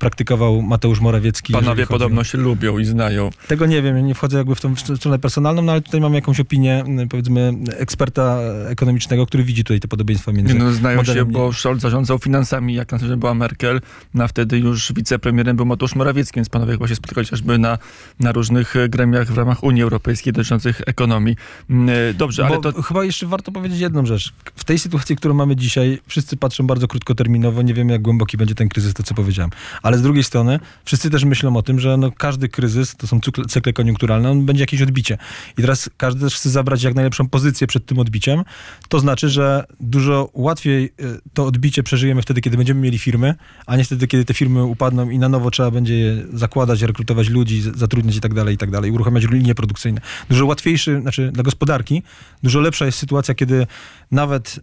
praktykował 0.00 0.62
Mateusz 0.62 1.00
Morawiecki. 1.00 1.52
Panowie 1.52 1.86
podobno 1.86 2.24
się 2.24 2.38
lubią 2.38 2.78
i 2.78 2.84
znają. 2.84 3.30
Tego 3.48 3.66
nie 3.66 3.82
wiem, 3.82 4.06
nie 4.06 4.14
wchodzę 4.14 4.38
jakby 4.38 4.54
w 4.54 4.60
tą 4.60 4.76
stronę 4.76 5.18
personalną, 5.18 5.62
no 5.62 5.72
ale 5.72 5.80
tutaj 5.80 6.00
mam 6.00 6.14
jakąś 6.14 6.40
opinię, 6.40 6.84
powiedzmy 7.10 7.51
eksperta 7.78 8.38
ekonomicznego, 8.68 9.26
który 9.26 9.44
widzi 9.44 9.64
tutaj 9.64 9.80
te 9.80 9.88
podobieństwa 9.88 10.32
między 10.32 10.54
no, 10.54 10.72
Znają 10.72 11.04
się, 11.04 11.24
bo 11.24 11.52
Scholz 11.52 11.80
zarządzał 11.80 12.18
finansami, 12.18 12.74
jak 12.74 12.88
kanclerzem 12.88 13.20
była 13.20 13.34
Merkel, 13.34 13.80
no, 14.14 14.24
a 14.24 14.28
wtedy 14.28 14.58
już 14.58 14.92
wicepremierem 14.92 15.56
był 15.56 15.66
Mateusz 15.66 15.94
Morawiecki, 15.94 16.36
więc 16.36 16.48
panowie 16.48 16.72
chyba 16.72 16.88
się 16.88 16.96
spotykali 16.96 17.26
chociażby 17.26 17.58
na, 17.58 17.78
na 18.20 18.32
różnych 18.32 18.74
gremiach 18.88 19.32
w 19.32 19.38
ramach 19.38 19.64
Unii 19.64 19.82
Europejskiej 19.82 20.32
dotyczących 20.32 20.80
ekonomii. 20.86 21.36
Mm, 21.70 21.88
e, 21.88 22.14
dobrze, 22.14 22.42
bo 22.42 22.48
ale 22.48 22.60
to... 22.60 22.82
Chyba 22.82 23.04
jeszcze 23.04 23.26
warto 23.26 23.52
powiedzieć 23.52 23.80
jedną 23.80 24.06
rzecz. 24.06 24.32
W 24.56 24.64
tej 24.64 24.78
sytuacji, 24.78 25.16
którą 25.16 25.34
mamy 25.34 25.56
dzisiaj, 25.56 25.98
wszyscy 26.06 26.36
patrzą 26.36 26.66
bardzo 26.66 26.88
krótkoterminowo, 26.88 27.62
nie 27.62 27.74
wiemy 27.74 27.92
jak 27.92 28.02
głęboki 28.02 28.36
będzie 28.36 28.54
ten 28.54 28.68
kryzys, 28.68 28.94
to 28.94 29.02
co 29.02 29.14
powiedziałem. 29.14 29.50
Ale 29.82 29.98
z 29.98 30.02
drugiej 30.02 30.24
strony, 30.24 30.60
wszyscy 30.84 31.10
też 31.10 31.24
myślą 31.24 31.56
o 31.56 31.62
tym, 31.62 31.80
że 31.80 31.96
no, 31.96 32.12
każdy 32.12 32.48
kryzys, 32.48 32.96
to 32.96 33.06
są 33.06 33.20
cykle, 33.20 33.44
cykle 33.44 33.72
koniunkturalne, 33.72 34.30
on 34.30 34.46
będzie 34.46 34.62
jakieś 34.62 34.82
odbicie. 34.82 35.18
I 35.58 35.60
teraz 35.60 35.90
każdy 35.96 36.20
też 36.20 36.34
chce 36.34 36.50
zabrać 36.50 36.82
jak 36.82 36.94
najlepszą 36.94 37.28
pozycję 37.32 37.66
przed 37.66 37.86
tym 37.86 37.98
odbiciem, 37.98 38.42
to 38.88 39.00
znaczy, 39.00 39.28
że 39.28 39.64
dużo 39.80 40.30
łatwiej 40.34 40.84
y, 40.84 41.20
to 41.34 41.46
odbicie 41.46 41.82
przeżyjemy 41.82 42.22
wtedy, 42.22 42.40
kiedy 42.40 42.56
będziemy 42.56 42.80
mieli 42.80 42.98
firmy, 42.98 43.34
a 43.66 43.76
nie 43.76 43.84
wtedy, 43.84 44.06
kiedy 44.06 44.24
te 44.24 44.34
firmy 44.34 44.64
upadną 44.64 45.10
i 45.10 45.18
na 45.18 45.28
nowo 45.28 45.50
trzeba 45.50 45.70
będzie 45.70 45.98
je 45.98 46.24
zakładać, 46.32 46.82
rekrutować 46.82 47.28
ludzi, 47.28 47.62
zatrudniać 47.74 48.16
i 48.16 48.20
tak 48.20 48.34
dalej, 48.34 48.54
i 48.54 48.58
tak 48.58 48.70
dalej, 48.70 48.90
uruchamiać 48.90 49.24
linie 49.30 49.54
produkcyjne. 49.54 50.00
Dużo 50.30 50.46
łatwiejszy, 50.46 51.00
znaczy 51.00 51.30
dla 51.32 51.42
gospodarki, 51.42 52.02
dużo 52.42 52.60
lepsza 52.60 52.86
jest 52.86 52.98
sytuacja, 52.98 53.34
kiedy 53.34 53.66
nawet 54.10 54.60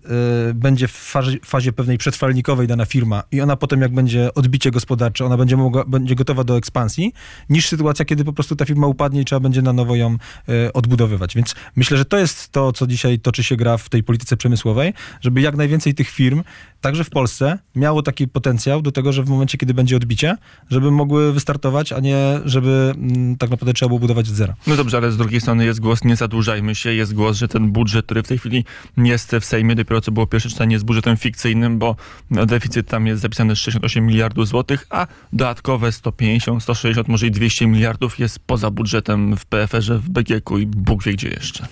y, 0.50 0.54
będzie 0.54 0.88
w 0.88 0.92
fazie, 0.92 1.38
fazie, 1.46 1.74
pewnej 1.74 1.98
przetrwalnikowej 1.98 2.68
dana 2.68 2.86
firma 2.86 3.24
i 3.32 3.42
ona 3.42 3.56
potem, 3.56 3.82
jak 3.82 3.94
będzie 3.94 4.34
odbicie 4.34 4.72
gospodarcze, 4.72 5.26
ona 5.26 5.38
będzie, 5.38 5.58
mogła, 5.58 5.86
będzie 5.86 6.16
gotowa 6.16 6.44
do 6.44 6.58
ekspansji, 6.58 7.14
niż 7.50 7.68
sytuacja, 7.68 8.06
kiedy 8.06 8.24
po 8.24 8.34
prostu 8.34 8.56
ta 8.56 8.66
firma 8.66 8.88
upadnie 8.88 9.22
i 9.22 9.26
trzeba 9.26 9.40
będzie 9.40 9.62
na 9.62 9.74
nowo 9.74 9.96
ją 9.96 10.18
y, 10.50 10.74
odbudowywać. 10.74 11.36
Więc 11.36 11.56
myślę, 11.76 11.98
że 11.98 12.06
to 12.06 12.18
jest 12.18 12.52
to, 12.52 12.59
co 12.74 12.88
dzisiaj 12.88 13.20
toczy 13.20 13.44
się 13.44 13.56
gra 13.56 13.78
w 13.78 13.90
tej 13.90 14.04
polityce 14.04 14.38
przemysłowej, 14.38 14.94
żeby 15.22 15.42
jak 15.42 15.56
najwięcej 15.58 15.94
tych 15.94 16.10
firm, 16.10 16.44
także 16.82 17.04
w 17.04 17.10
Polsce, 17.10 17.60
miało 17.76 18.02
taki 18.02 18.28
potencjał 18.28 18.82
do 18.82 18.92
tego, 18.92 19.14
że 19.14 19.24
w 19.24 19.30
momencie, 19.30 19.58
kiedy 19.58 19.74
będzie 19.74 19.96
odbicie, 19.98 20.36
żeby 20.70 20.92
mogły 20.92 21.34
wystartować, 21.34 21.92
a 21.92 22.00
nie 22.00 22.40
żeby 22.46 22.94
mm, 22.96 23.38
tak 23.38 23.50
naprawdę 23.50 23.74
trzeba 23.74 23.88
było 23.88 24.00
budować 24.00 24.30
od 24.30 24.36
zera. 24.36 24.56
No 24.68 24.76
dobrze, 24.76 24.98
ale 24.98 25.12
z 25.12 25.18
drugiej 25.18 25.42
strony 25.42 25.66
jest 25.66 25.80
głos, 25.80 26.04
nie 26.04 26.16
zadłużajmy 26.16 26.76
się, 26.76 26.94
jest 26.94 27.14
głos, 27.14 27.38
że 27.38 27.48
ten 27.48 27.72
budżet, 27.72 28.06
który 28.06 28.24
w 28.24 28.28
tej 28.28 28.38
chwili 28.38 28.66
jest 28.98 29.36
w 29.42 29.46
Sejmie, 29.46 29.76
dopiero 29.76 30.02
co 30.02 30.12
było 30.12 30.28
pierwsze 30.28 30.50
czytanie, 30.50 30.74
jest 30.74 30.86
budżetem 30.86 31.18
fikcyjnym, 31.18 31.80
bo 31.80 31.96
deficyt 32.32 32.88
tam 32.88 33.08
jest 33.08 33.22
zapisany 33.22 33.56
68 33.56 34.06
miliardów 34.06 34.48
złotych, 34.48 34.88
a 34.90 35.08
dodatkowe 35.34 35.92
150, 35.92 36.64
160, 36.64 37.08
może 37.08 37.28
i 37.28 37.32
200 37.32 37.68
miliardów 37.68 38.20
jest 38.20 38.40
poza 38.40 38.72
budżetem 38.72 39.38
w 39.38 39.46
PFR-ze, 39.46 39.98
w 39.98 40.10
BGK 40.10 40.52
i 40.60 40.66
Bóg 40.66 41.04
wie 41.04 41.14
gdzie 41.14 41.30
jeszcze. 41.30 41.68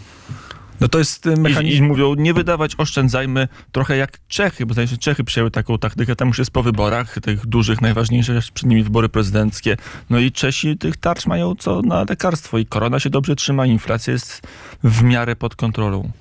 No 0.81 0.87
to 0.87 0.99
jest 0.99 1.25
mechanizm... 1.25 1.75
I, 1.75 1.77
I, 1.77 1.81
mówią, 1.81 2.15
nie 2.15 2.33
wydawać, 2.33 2.75
oszczędzajmy 2.77 3.47
trochę 3.71 3.97
jak 3.97 4.19
Czechy, 4.27 4.65
bo 4.65 4.73
zdaje 4.73 4.87
się, 4.87 4.97
Czechy 4.97 5.23
przyjęły 5.23 5.51
taką 5.51 5.77
taktykę, 5.77 6.15
tam 6.15 6.27
już 6.27 6.39
jest 6.39 6.51
po 6.51 6.63
wyborach, 6.63 7.19
tych 7.21 7.45
dużych, 7.45 7.81
najważniejszych, 7.81 8.51
przed 8.53 8.69
nimi 8.69 8.83
wybory 8.83 9.09
prezydenckie. 9.09 9.77
No 10.09 10.19
i 10.19 10.31
Czesi 10.31 10.77
tych 10.77 10.97
tarcz 10.97 11.25
mają 11.25 11.55
co 11.55 11.81
na 11.81 12.05
lekarstwo 12.09 12.57
i 12.57 12.65
korona 12.65 12.99
się 12.99 13.09
dobrze 13.09 13.35
trzyma, 13.35 13.65
inflacja 13.65 14.13
jest 14.13 14.47
w 14.83 15.03
miarę 15.03 15.35
pod 15.35 15.55
kontrolą. 15.55 16.11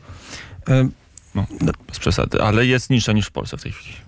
No, 1.35 1.47
bez 1.88 1.99
przesady, 1.99 2.42
ale 2.42 2.66
jest 2.66 2.90
niższa 2.90 3.12
niż 3.12 3.27
w 3.27 3.31
Polsce 3.31 3.57
w 3.57 3.62
tej 3.62 3.73
chwili. 3.73 4.06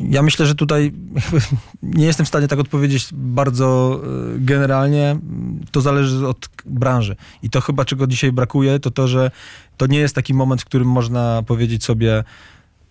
Ja 0.00 0.22
myślę, 0.22 0.46
że 0.46 0.54
tutaj 0.54 0.92
nie 1.82 2.06
jestem 2.06 2.26
w 2.26 2.28
stanie 2.28 2.48
tak 2.48 2.58
odpowiedzieć 2.58 3.08
bardzo 3.12 4.00
e, 4.04 4.38
generalnie. 4.38 5.18
To 5.70 5.80
zależy 5.80 6.26
od 6.26 6.48
branży. 6.66 7.16
I 7.42 7.50
to 7.50 7.60
chyba, 7.60 7.84
czego 7.84 8.06
dzisiaj 8.06 8.32
brakuje, 8.32 8.80
to 8.80 8.90
to, 8.90 9.08
że 9.08 9.30
to 9.76 9.86
nie 9.86 9.98
jest 9.98 10.14
taki 10.14 10.34
moment, 10.34 10.62
w 10.62 10.64
którym 10.64 10.88
można 10.88 11.42
powiedzieć 11.46 11.84
sobie, 11.84 12.24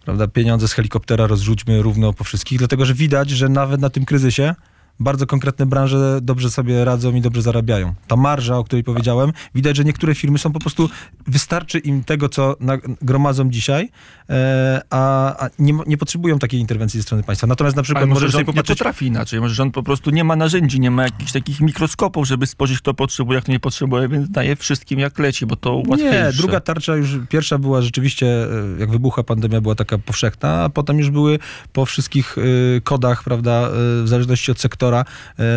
prawda, 0.06 0.28
pieniądze 0.28 0.68
z 0.68 0.74
helikoptera 0.74 1.28
rozrzućmy 1.28 1.82
równo 1.82 2.14
po 2.14 2.24
wszystkich, 2.24 2.58
dlatego 2.58 2.86
że 2.86 2.94
widać, 2.94 3.30
że 3.30 3.50
nawet 3.50 3.82
na 3.82 3.90
tym 3.90 4.06
kryzysie 4.06 4.56
bardzo 5.00 5.28
konkretne 5.28 5.66
branże 5.66 6.20
dobrze 6.22 6.50
sobie 6.50 6.86
radzą 6.86 7.16
i 7.16 7.22
dobrze 7.22 7.42
zarabiają. 7.42 7.94
Ta 8.08 8.16
marża, 8.16 8.58
o 8.58 8.64
której 8.64 8.84
powiedziałem, 8.84 9.32
widać, 9.56 9.78
że 9.78 9.84
niektóre 9.84 10.16
firmy 10.16 10.38
są 10.38 10.52
po 10.52 10.60
prostu, 10.60 10.90
wystarczy 11.28 11.80
im 11.80 12.04
tego, 12.04 12.30
co 12.30 12.56
gromadzą 13.02 13.50
dzisiaj, 13.50 13.90
e, 14.30 14.82
a, 14.90 15.36
a 15.46 15.50
nie, 15.60 15.74
nie 15.88 15.98
potrzebują 15.98 16.40
takiej 16.40 16.60
interwencji 16.60 17.00
ze 17.00 17.04
strony 17.04 17.24
państwa. 17.24 17.48
Natomiast 17.48 17.76
na 17.76 17.84
przykład 17.84 18.04
Ale 18.04 18.14
może 18.14 18.30
rząd 18.30 18.48
nie 18.48 18.54
popatrzeć... 18.54 18.78
potrafi 18.78 19.06
inaczej, 19.06 19.42
może 19.42 19.56
rząd 19.56 19.74
po 19.74 19.84
prostu 19.84 20.10
nie 20.10 20.24
ma 20.24 20.36
narzędzi, 20.36 20.80
nie 20.80 20.92
ma 20.92 21.04
jakichś 21.04 21.32
takich 21.32 21.62
mikroskopów, 21.62 22.28
żeby 22.28 22.48
spojrzeć, 22.48 22.78
kto 22.78 22.94
potrzebuje, 22.94 23.36
jak 23.36 23.44
kto 23.44 23.52
nie 23.52 23.60
potrzebuje, 23.60 24.08
więc 24.08 24.30
daje 24.30 24.56
wszystkim 24.56 25.00
jak 25.00 25.20
leci, 25.20 25.46
bo 25.46 25.56
to 25.56 25.84
łatwiejsze. 25.88 26.26
Nie, 26.26 26.38
druga 26.38 26.60
tarcza 26.60 26.96
już, 26.96 27.18
pierwsza 27.30 27.58
była 27.58 27.82
rzeczywiście, 27.82 28.28
e, 28.28 28.80
jak 28.80 28.92
wybuchła 28.92 29.24
pandemia, 29.24 29.62
była 29.62 29.76
taka 29.76 29.98
powszechna, 29.98 30.64
a 30.64 30.70
potem 30.70 31.00
już 31.00 31.10
były 31.10 31.40
po 31.74 31.86
wszystkich 31.86 32.38
y, 32.38 32.82
kodach, 32.84 33.24
prawda, 33.24 33.70
w 34.04 34.04
zależności 34.06 34.52
od 34.52 34.60
sektora, 34.60 34.83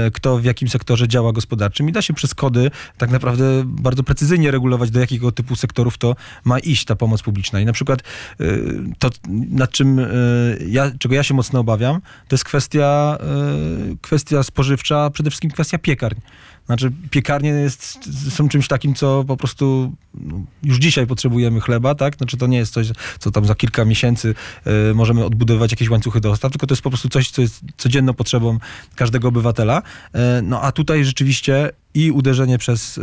y, 0.07 0.11
kto 0.11 0.39
w 0.39 0.45
jakim 0.45 0.69
sektorze 0.69 1.09
działa 1.09 1.33
gospodarczym 1.33 1.89
i 1.89 1.93
da 1.93 2.03
się 2.03 2.15
przez 2.15 2.35
kody 2.35 2.71
tak 2.99 3.11
naprawdę 3.11 3.63
bardzo 3.65 4.03
precyzyjnie 4.03 4.51
regulować, 4.51 4.91
do 4.91 5.01
jakiego 5.01 5.33
typu 5.33 5.57
sektorów 5.57 5.99
to 5.99 6.17
ma 6.45 6.59
iść 6.59 6.85
ta 6.85 6.97
pomoc 6.97 7.23
publiczna. 7.23 7.61
I 7.61 7.65
na 7.65 7.73
przykład 7.73 8.03
y, 8.41 8.75
to, 8.99 9.11
nad 9.51 9.71
czym 9.71 9.99
y, 9.99 10.67
ja, 10.69 10.91
czego 10.99 11.15
ja 11.15 11.23
się 11.23 11.35
mocno 11.35 11.61
obawiam, 11.61 12.01
to 12.29 12.35
jest 12.35 12.45
kwestia, 12.45 13.19
kwestia 14.03 14.43
spożywcza, 14.43 15.11
przede 15.11 15.31
wszystkim 15.31 15.51
kwestia 15.51 15.79
piekarń. 15.79 16.17
Znaczy, 16.67 16.93
piekarnie 17.11 17.51
jest, 17.51 17.99
są 18.35 18.49
czymś 18.49 18.69
takim, 18.69 18.95
co 18.95 19.25
po 19.25 19.37
prostu 19.37 19.93
no, 20.15 20.41
już 20.63 20.79
dzisiaj 20.79 21.07
potrzebujemy 21.07 21.61
chleba, 21.61 21.95
tak? 21.95 22.17
Znaczy, 22.17 22.37
to 22.37 22.47
nie 22.47 22.59
jest 22.59 22.73
coś, 22.73 22.89
co 23.19 23.31
tam 23.31 23.45
za 23.45 23.55
kilka 23.55 23.85
miesięcy 23.85 24.35
y, 24.91 24.95
możemy 24.95 25.25
odbudowywać 25.25 25.71
jakieś 25.71 25.91
łańcuchy 25.91 26.21
dostaw, 26.21 26.53
tylko 26.53 26.67
to 26.67 26.73
jest 26.73 26.83
po 26.83 26.91
prostu 26.91 27.09
coś, 27.09 27.31
co 27.31 27.43
jest 27.43 27.61
codzienną 27.77 28.15
potrzebą 28.15 28.59
każdego 28.95 29.29
obywatela. 29.29 29.79
Y, 29.79 30.19
no 30.43 30.63
a 30.63 30.73
tutaj 30.73 31.05
rzeczywiście 31.05 31.71
i 31.97 32.11
uderzenie 32.11 32.59
przez 32.59 32.99
y, 32.99 33.03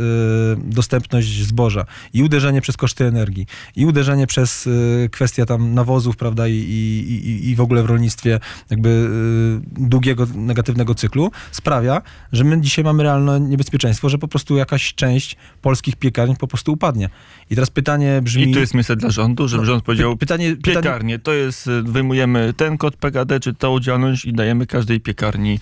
dostępność 0.58 1.45
zboża, 1.45 1.86
i 2.13 2.23
uderzenie 2.23 2.62
przez 2.62 2.77
koszty 2.77 3.06
energii, 3.06 3.45
i 3.75 3.86
uderzenie 3.86 4.27
przez 4.27 4.67
y, 4.67 5.10
kwestię 5.12 5.45
tam 5.45 5.73
nawozów, 5.73 6.17
prawda, 6.17 6.47
i, 6.47 6.53
i, 6.53 7.49
i, 7.49 7.56
w 7.56 7.62
ogóle 7.62 7.84
w 7.84 7.86
rolnictwie 7.86 8.39
jakby 8.69 8.89
y, 8.89 9.89
długiego, 9.89 10.27
negatywnego 10.36 10.95
cyklu 10.95 11.32
sprawia, 11.51 12.01
że 12.32 12.43
my 12.43 12.62
dzisiaj 12.62 12.86
mamy 12.86 13.03
realne 13.03 13.39
niebezpieczeństwo, 13.39 14.10
że 14.10 14.17
po 14.17 14.27
prostu 14.27 14.58
jakaś 14.58 14.93
część 14.93 15.38
polskich 15.62 15.95
piekarni 15.95 16.36
po 16.36 16.47
prostu 16.47 16.73
upadnie. 16.73 17.10
I 17.49 17.56
teraz 17.56 17.69
pytanie 17.69 18.21
brzmi... 18.21 18.49
I 18.49 18.53
tu 18.53 18.60
jest 18.60 18.73
miejsce 18.73 18.95
dla 18.95 19.10
rządu, 19.10 19.47
żeby 19.47 19.62
No, 19.62 19.65
rząd 19.65 19.84
powiedział, 19.84 20.13
py- 20.13 20.17
pytanie, 20.17 20.56
pytanie, 20.56 20.75
piekarnie, 20.75 21.19
to 21.19 21.34
jest, 21.34 21.67
y, 21.67 21.84
wyjmujemy 21.84 22.53
ten 22.58 22.77
kod 22.77 22.95
PKD, 22.95 23.39
czy 23.39 23.53
tą 23.53 23.79
działalność 23.79 24.25
i 24.25 24.34
dajemy 24.34 24.67
każdej 24.67 24.99
piekarni 24.99 25.60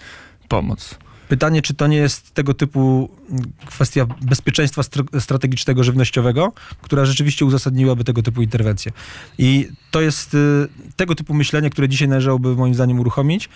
pomoc. 0.47 0.97
Pytanie, 1.31 1.61
czy 1.61 1.73
to 1.73 1.87
nie 1.87 1.97
jest 1.97 2.33
tego 2.33 2.53
typu 2.53 3.09
mm, 3.29 3.51
kwestia 3.65 4.05
bezpieczeństwa 4.21 4.81
str- 4.81 5.21
strategicznego, 5.21 5.83
żywnościowego, 5.83 6.53
która 6.81 7.05
rzeczywiście 7.05 7.45
uzasadniłaby 7.45 8.03
tego 8.03 8.23
typu 8.23 8.41
interwencje. 8.41 8.91
I 9.37 9.67
to 9.91 10.01
jest 10.01 10.33
y, 10.33 10.67
tego 10.95 11.15
typu 11.15 11.33
myślenie, 11.33 11.69
które 11.69 11.89
dzisiaj 11.89 12.07
należałoby 12.07 12.55
moim 12.55 12.73
zdaniem 12.73 12.99
uruchomić, 12.99 13.49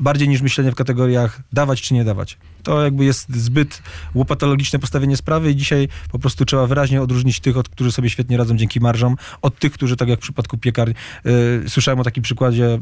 bardziej 0.00 0.28
niż 0.28 0.42
myślenie 0.42 0.72
w 0.72 0.74
kategoriach 0.74 1.40
dawać 1.52 1.82
czy 1.82 1.94
nie 1.94 2.04
dawać. 2.04 2.36
To 2.62 2.82
jakby 2.82 3.04
jest 3.04 3.36
zbyt 3.36 3.82
łopatologiczne 4.14 4.78
postawienie 4.78 5.16
sprawy 5.16 5.50
i 5.50 5.56
dzisiaj 5.56 5.88
po 6.12 6.18
prostu 6.18 6.44
trzeba 6.44 6.66
wyraźnie 6.66 7.02
odróżnić 7.02 7.40
tych, 7.40 7.56
od, 7.56 7.68
którzy 7.68 7.92
sobie 7.92 8.10
świetnie 8.10 8.36
radzą 8.36 8.56
dzięki 8.56 8.80
marżom, 8.80 9.16
od 9.42 9.58
tych, 9.58 9.72
którzy 9.72 9.96
tak 9.96 10.08
jak 10.08 10.18
w 10.18 10.22
przypadku 10.22 10.58
piekarni. 10.58 10.94
y, 11.26 11.68
słyszałem 11.68 12.00
o 12.00 12.04
takim 12.04 12.22
przykładzie 12.22 12.78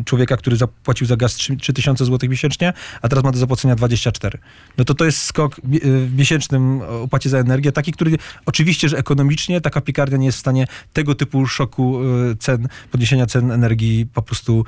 y, 0.00 0.04
człowieka, 0.04 0.36
który 0.36 0.56
zapłacił 0.56 1.06
za 1.06 1.16
gaz 1.16 1.34
3 1.34 1.56
3000 1.56 2.04
zł 2.04 2.30
miesięcznie, 2.30 2.72
a 3.02 3.08
teraz 3.08 3.24
ma 3.24 3.32
do 3.32 3.38
zapłacenia 3.38 3.76
24. 3.76 4.38
No 4.78 4.84
to 4.84 4.94
to 4.94 5.04
jest 5.04 5.22
skok 5.22 5.58
y, 5.58 5.62
w 6.06 6.14
miesięcznym 6.16 6.80
opłacie 6.82 7.30
za 7.30 7.38
energię, 7.38 7.72
taki, 7.72 7.92
który 7.92 8.16
oczywiście, 8.46 8.88
że 8.88 8.98
ekonomicznie 8.98 9.60
taka 9.60 9.80
piekarnia 9.80 10.16
nie 10.16 10.26
jest 10.26 10.38
w 10.38 10.40
stanie 10.40 10.66
tego 10.92 11.14
typu 11.14 11.46
szoku 11.46 12.00
y, 12.02 12.36
cen, 12.36 12.68
podniesienia 12.90 13.26
cen 13.26 13.50
energii 13.50 14.06
po 14.14 14.22
prostu 14.22 14.64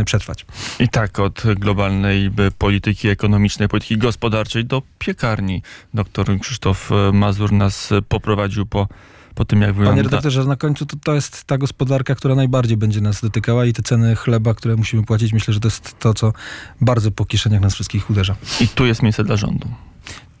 y, 0.00 0.04
przetrwać. 0.04 0.46
I 0.80 0.88
tak 0.88 1.18
od 1.18 1.42
globalnej 1.56 2.30
by, 2.30 2.50
polityki 2.58 3.08
ekonomicznej, 3.08 3.45
polityki 3.68 3.98
gospodarczej 3.98 4.64
do 4.64 4.82
piekarni. 4.98 5.62
Doktor 5.94 6.40
Krzysztof 6.40 6.92
e, 6.92 7.12
Mazur 7.12 7.52
nas 7.52 7.92
e, 7.92 8.02
poprowadził 8.02 8.66
po, 8.66 8.88
po 9.34 9.44
tym, 9.44 9.60
jak 9.60 9.70
Panie 9.70 9.78
wygląda... 9.78 10.02
redaktorze, 10.02 10.44
na 10.44 10.56
końcu 10.56 10.86
to, 10.86 10.96
to 11.04 11.14
jest 11.14 11.44
ta 11.44 11.58
gospodarka, 11.58 12.14
która 12.14 12.34
najbardziej 12.34 12.76
będzie 12.76 13.00
nas 13.00 13.20
dotykała 13.20 13.66
i 13.66 13.72
te 13.72 13.82
ceny 13.82 14.16
chleba, 14.16 14.54
które 14.54 14.76
musimy 14.76 15.02
płacić, 15.02 15.32
myślę, 15.32 15.54
że 15.54 15.60
to 15.60 15.68
jest 15.68 15.98
to, 15.98 16.14
co 16.14 16.32
bardzo 16.80 17.10
po 17.10 17.24
kieszeniach 17.24 17.60
nas 17.60 17.74
wszystkich 17.74 18.10
uderza. 18.10 18.36
I 18.60 18.68
tu 18.68 18.86
jest 18.86 19.02
miejsce 19.02 19.24
dla 19.24 19.36
rządu. 19.36 19.68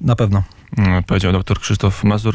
Na 0.00 0.16
pewno. 0.16 0.42
Mm, 0.76 1.04
Powiedział 1.04 1.32
dr 1.32 1.60
Krzysztof 1.60 2.04
Mazur, 2.04 2.34